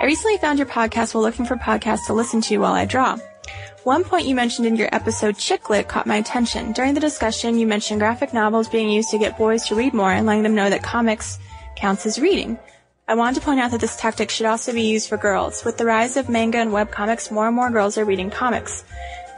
I 0.00 0.04
recently 0.04 0.38
found 0.38 0.60
your 0.60 0.68
podcast 0.68 1.12
while 1.12 1.24
looking 1.24 1.44
for 1.44 1.56
podcasts 1.56 2.06
to 2.06 2.12
listen 2.12 2.40
to 2.42 2.58
while 2.58 2.74
I 2.74 2.84
draw. 2.84 3.18
One 3.84 4.04
point 4.04 4.26
you 4.26 4.34
mentioned 4.34 4.66
in 4.66 4.76
your 4.76 4.92
episode 4.92 5.38
Chick 5.38 5.70
Lit 5.70 5.88
caught 5.88 6.06
my 6.06 6.16
attention. 6.16 6.72
During 6.72 6.94
the 6.94 7.00
discussion, 7.00 7.58
you 7.58 7.66
mentioned 7.66 8.00
graphic 8.00 8.34
novels 8.34 8.68
being 8.68 8.90
used 8.90 9.10
to 9.10 9.18
get 9.18 9.38
boys 9.38 9.66
to 9.66 9.76
read 9.76 9.94
more 9.94 10.10
and 10.10 10.26
letting 10.26 10.42
them 10.42 10.54
know 10.54 10.68
that 10.68 10.82
comics 10.82 11.38
counts 11.76 12.04
as 12.04 12.18
reading. 12.18 12.58
I 13.06 13.14
wanted 13.14 13.36
to 13.36 13.46
point 13.46 13.60
out 13.60 13.70
that 13.70 13.80
this 13.80 13.96
tactic 13.96 14.30
should 14.30 14.46
also 14.46 14.72
be 14.72 14.82
used 14.82 15.08
for 15.08 15.16
girls. 15.16 15.64
With 15.64 15.78
the 15.78 15.86
rise 15.86 16.16
of 16.16 16.28
manga 16.28 16.58
and 16.58 16.72
webcomics, 16.72 17.30
more 17.30 17.46
and 17.46 17.56
more 17.56 17.70
girls 17.70 17.96
are 17.96 18.04
reading 18.04 18.30
comics. 18.30 18.84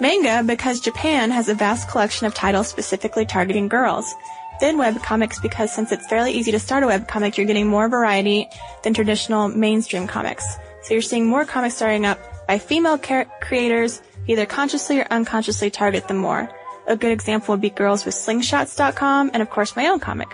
Manga 0.01 0.43
because 0.43 0.81
Japan 0.81 1.31
has 1.31 1.49
a 1.51 1.55
vast 1.55 1.89
collection 1.89 2.27
of 2.27 2.35
titles 2.35 2.67
specifically 2.67 3.27
targeting 3.27 3.69
girls. 3.69 4.13
Then 4.59 4.79
webcomics 4.79 5.41
because 5.41 5.73
since 5.73 5.93
it's 5.93 6.07
fairly 6.07 6.33
easy 6.33 6.51
to 6.51 6.59
start 6.59 6.83
a 6.83 6.87
webcomic, 6.87 7.37
you're 7.37 7.47
getting 7.47 7.69
more 7.69 7.89
variety 7.89 8.49
than 8.83 8.95
traditional 8.95 9.49
mainstream 9.49 10.07
comics. 10.07 10.45
So 10.83 10.95
you're 10.95 11.03
seeing 11.03 11.27
more 11.27 11.45
comics 11.45 11.77
starting 11.77 12.07
up 12.07 12.19
by 12.49 12.59
female 12.59 12.99
car- 12.99 13.27
creators 13.41 14.03
either 14.31 14.47
consciously 14.47 15.01
or 15.01 15.07
unconsciously 15.11 15.71
target 15.71 16.07
them 16.07 16.19
more. 16.19 16.49
A 16.87 16.97
good 16.97 17.13
example 17.13 17.53
would 17.53 17.61
be 17.61 17.71
Girls 17.71 18.05
with 18.05 18.15
Slingshots.com 18.15 19.33
and 19.35 19.43
of 19.43 19.51
course 19.51 19.77
my 19.77 19.89
own 19.89 19.99
comic. 19.99 20.33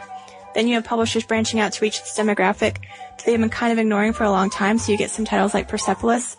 Then 0.54 0.68
you 0.68 0.74
have 0.74 0.84
publishers 0.84 1.24
branching 1.24 1.60
out 1.60 1.72
to 1.72 1.82
reach 1.82 2.00
this 2.00 2.16
demographic 2.16 2.76
that 3.16 3.22
they've 3.24 3.40
been 3.40 3.50
kind 3.50 3.72
of 3.72 3.78
ignoring 3.78 4.12
for 4.12 4.24
a 4.24 4.30
long 4.30 4.50
time, 4.50 4.78
so 4.78 4.92
you 4.92 4.98
get 4.98 5.10
some 5.10 5.24
titles 5.24 5.52
like 5.54 5.68
Persepolis 5.68 6.36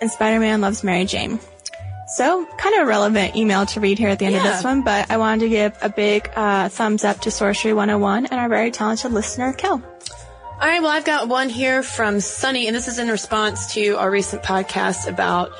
and 0.00 0.10
Spider-Man 0.10 0.60
Loves 0.60 0.84
Mary 0.84 1.04
Jane. 1.04 1.40
So, 2.08 2.46
kind 2.58 2.76
of 2.76 2.82
a 2.82 2.86
relevant 2.86 3.34
email 3.34 3.66
to 3.66 3.80
read 3.80 3.98
here 3.98 4.08
at 4.08 4.20
the 4.20 4.26
end 4.26 4.36
yeah. 4.36 4.46
of 4.46 4.54
this 4.54 4.62
one, 4.62 4.82
but 4.82 5.10
I 5.10 5.16
wanted 5.16 5.40
to 5.40 5.48
give 5.48 5.76
a 5.82 5.88
big 5.88 6.30
uh, 6.36 6.68
thumbs 6.68 7.02
up 7.02 7.22
to 7.22 7.32
Sorcery 7.32 7.72
101 7.72 8.26
and 8.26 8.40
our 8.40 8.48
very 8.48 8.70
talented 8.70 9.12
listener, 9.12 9.52
Kel. 9.52 9.72
All 9.72 10.68
right, 10.68 10.80
well, 10.80 10.92
I've 10.92 11.04
got 11.04 11.28
one 11.28 11.48
here 11.48 11.82
from 11.82 12.20
Sunny, 12.20 12.68
and 12.68 12.76
this 12.76 12.86
is 12.86 13.00
in 13.00 13.08
response 13.08 13.74
to 13.74 13.96
our 13.96 14.10
recent 14.10 14.44
podcast 14.44 15.08
about 15.08 15.50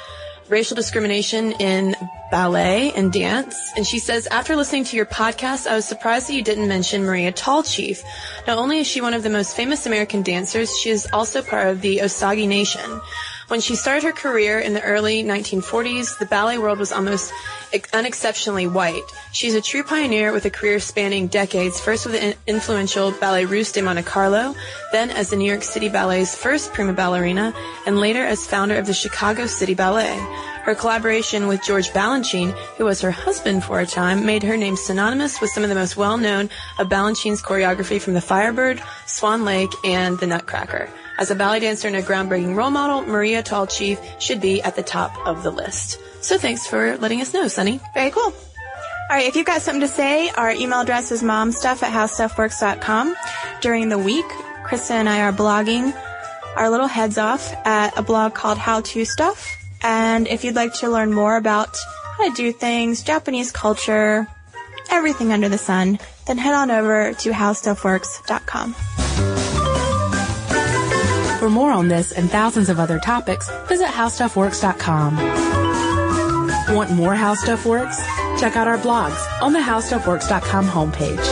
racial 0.49 0.75
discrimination 0.75 1.53
in 1.53 1.97
ballet 2.31 2.93
and 2.93 3.13
dance. 3.13 3.73
And 3.77 3.87
she 3.87 3.99
says, 3.99 4.27
after 4.29 4.57
listening 4.57 4.85
to 4.85 4.97
your 4.97 5.07
podcast, 5.07 5.67
I 5.67 5.75
was 5.75 5.85
surprised 5.85 6.29
that 6.29 6.35
you 6.35 6.43
didn't 6.43 6.69
mention 6.69 7.05
Maria 7.05 7.33
Tallchief. 7.33 8.03
Not 8.47 8.59
only 8.59 8.79
is 8.81 8.87
she 8.87 9.01
one 9.01 9.15
of 9.15 9.23
the 9.23 9.31
most 9.31 9.57
famous 9.57 9.87
American 9.87 10.23
dancers, 10.23 10.77
she 10.79 10.91
is 10.91 11.09
also 11.13 11.43
part 11.43 11.69
of 11.69 11.81
the 11.81 12.03
Osage 12.03 12.47
Nation. 12.47 13.01
When 13.49 13.61
she 13.61 13.77
started 13.77 14.03
her 14.03 14.13
career 14.13 14.59
in 14.59 14.75
the 14.75 14.83
early 14.83 15.23
1940s, 15.23 16.19
the 16.19 16.27
ballet 16.27 16.59
world 16.59 16.81
was 16.81 16.91
almost 16.91 17.33
unexceptionally 17.93 18.67
white. 18.67 19.05
She's 19.33 19.55
a 19.55 19.61
true 19.61 19.85
pioneer 19.85 20.33
with 20.33 20.45
a 20.47 20.51
career 20.51 20.81
spanning 20.81 21.29
decades, 21.29 21.79
first 21.79 22.07
with 22.07 22.21
the 22.21 22.37
influential 22.49 23.13
Ballet 23.13 23.45
Russe 23.45 23.71
de 23.71 23.83
Monte 23.83 24.03
Carlo, 24.03 24.57
then 24.91 25.11
as 25.11 25.31
the 25.31 25.37
New 25.37 25.49
York 25.49 25.63
City 25.63 25.89
Ballet's 25.89 26.35
first 26.35 26.73
prima 26.73 26.93
ballerina, 26.93 27.55
and 27.87 28.01
later 28.01 28.25
as 28.25 28.49
founder 28.49 28.77
of 28.79 28.87
the 28.87 28.95
Chicago 28.95 29.47
City 29.47 29.75
Ballet. 29.75 30.17
Her 30.65 30.75
collaboration 30.75 31.47
with 31.47 31.63
George 31.63 31.91
Balanchine, 31.91 32.51
who 32.79 32.85
was 32.85 33.01
her 33.01 33.13
husband 33.13 33.63
for 33.63 33.79
a 33.79 33.87
time, 33.87 34.27
made 34.27 34.43
her 34.43 34.57
name 34.57 34.75
synonymous 34.75 35.41
with 35.41 35.51
some 35.51 35.63
of 35.63 35.69
the 35.69 35.77
most 35.77 35.97
well-known 35.97 36.51
of 36.81 36.89
Balanchine's 36.89 37.43
choreography 37.43 38.01
from 38.01 38.15
The 38.15 38.21
Firebird, 38.21 38.83
Swan 39.07 39.45
Lake, 39.45 39.71
and 39.85 40.19
The 40.19 40.27
Nutcracker. 40.27 40.89
As 41.19 41.31
a 41.31 41.35
ballet 41.35 41.61
dancer 41.61 41.89
and 41.89 41.97
a 41.97 42.03
groundbreaking 42.03 42.55
role 42.55 42.71
model, 42.71 43.03
Maria 43.03 43.43
Tallchief 43.43 43.99
should 44.21 44.41
be 44.41 44.63
at 44.63 44.77
the 44.77 44.83
top 44.83 45.17
of 45.27 45.43
the 45.43 45.51
list. 45.51 45.99
So 46.21 46.39
thanks 46.39 46.67
for 46.67 46.97
letting 46.99 47.21
us 47.21 47.33
know, 47.33 47.49
Sunny. 47.49 47.81
Very 47.95 48.11
cool. 48.11 48.35
All 49.09 49.17
right, 49.17 49.27
if 49.27 49.37
you've 49.37 49.47
got 49.47 49.63
something 49.63 49.83
to 49.83 49.89
say, 49.89 50.31
our 50.31 50.51
email 50.51 50.81
address 50.81 51.13
is 51.13 51.23
momstuff 51.23 51.83
at 51.83 51.93
howstuffworks.com. 51.93 53.17
During 53.61 53.89
the 53.89 53.99
week, 53.99 54.27
Kristen 54.65 54.97
and 54.97 55.09
I 55.09 55.23
are 55.23 55.33
blogging 55.33 55.95
our 56.57 56.69
little 56.71 56.89
heads 56.89 57.17
off 57.17 57.55
at 57.65 57.97
a 57.97 58.03
blog 58.03 58.35
called 58.35 58.59
How 58.59 58.81
To 58.81 59.05
Stuff. 59.05 59.57
And 59.83 60.27
if 60.27 60.43
you'd 60.43 60.57
like 60.57 60.75
to 60.81 60.91
learn 60.91 61.13
more 61.13 61.37
about 61.37 61.77
how 62.17 62.29
to 62.29 62.35
do 62.35 62.51
things, 62.51 63.03
Japanese 63.03 63.53
culture, 63.53 64.27
everything 64.91 65.33
under 65.33 65.49
the 65.49 65.59
sun, 65.59 66.01
then 66.27 66.39
head 66.39 66.55
on 66.55 66.71
over 66.73 67.13
to 67.13 67.31
howstuffworks.com. 67.31 68.75
For 71.47 71.51
more 71.51 71.71
on 71.71 71.87
this 71.87 72.11
and 72.11 72.29
thousands 72.29 72.69
of 72.71 72.81
other 72.81 72.99
topics, 72.99 73.49
visit 73.69 73.87
howstuffworks.com. 73.87 75.17
Want 76.75 76.91
more 76.91 77.15
How 77.15 77.35
Stuff 77.35 77.65
Works? 77.65 77.97
Check 78.41 78.57
out 78.57 78.67
our 78.67 78.79
blogs 78.79 79.17
on 79.41 79.53
the 79.53 79.61
howstuffworks.com 79.61 80.67
homepage. 80.67 81.25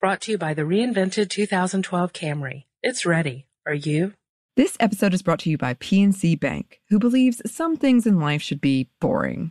Brought 0.00 0.20
to 0.20 0.30
you 0.30 0.38
by 0.38 0.54
the 0.54 0.62
reinvented 0.62 1.30
2012 1.30 2.12
Camry. 2.12 2.66
It's 2.80 3.04
ready. 3.04 3.48
Are 3.66 3.74
you? 3.74 4.12
This 4.54 4.76
episode 4.78 5.14
is 5.14 5.22
brought 5.22 5.40
to 5.40 5.50
you 5.50 5.58
by 5.58 5.74
PNC 5.74 6.38
Bank, 6.38 6.80
who 6.90 7.00
believes 7.00 7.42
some 7.44 7.76
things 7.76 8.06
in 8.06 8.20
life 8.20 8.40
should 8.40 8.60
be 8.60 8.88
boring, 9.00 9.50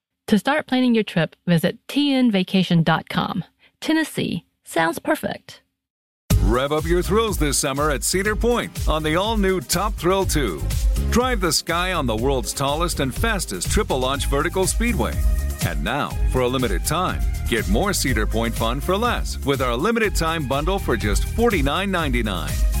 To 0.31 0.39
start 0.39 0.65
planning 0.65 0.95
your 0.95 1.03
trip, 1.03 1.35
visit 1.45 1.77
tnvacation.com. 1.89 3.43
Tennessee 3.81 4.45
sounds 4.63 4.97
perfect. 4.97 5.61
Rev 6.43 6.71
up 6.71 6.85
your 6.85 7.01
thrills 7.01 7.37
this 7.37 7.57
summer 7.57 7.89
at 7.89 8.05
Cedar 8.05 8.37
Point 8.37 8.87
on 8.87 9.03
the 9.03 9.17
all 9.17 9.35
new 9.35 9.59
Top 9.59 9.93
Thrill 9.95 10.23
2. 10.23 10.61
Drive 11.09 11.41
the 11.41 11.51
sky 11.51 11.91
on 11.91 12.05
the 12.05 12.15
world's 12.15 12.53
tallest 12.53 13.01
and 13.01 13.13
fastest 13.13 13.69
triple 13.69 13.99
launch 13.99 14.27
vertical 14.27 14.65
speedway. 14.65 15.19
And 15.65 15.83
now, 15.83 16.11
for 16.31 16.39
a 16.39 16.47
limited 16.47 16.85
time, 16.85 17.21
get 17.49 17.67
more 17.67 17.91
Cedar 17.91 18.25
Point 18.25 18.55
fun 18.55 18.79
for 18.79 18.95
less 18.95 19.37
with 19.45 19.61
our 19.61 19.75
limited 19.75 20.15
time 20.15 20.47
bundle 20.47 20.79
for 20.79 20.95
just 20.95 21.23
$49.99. 21.23 22.80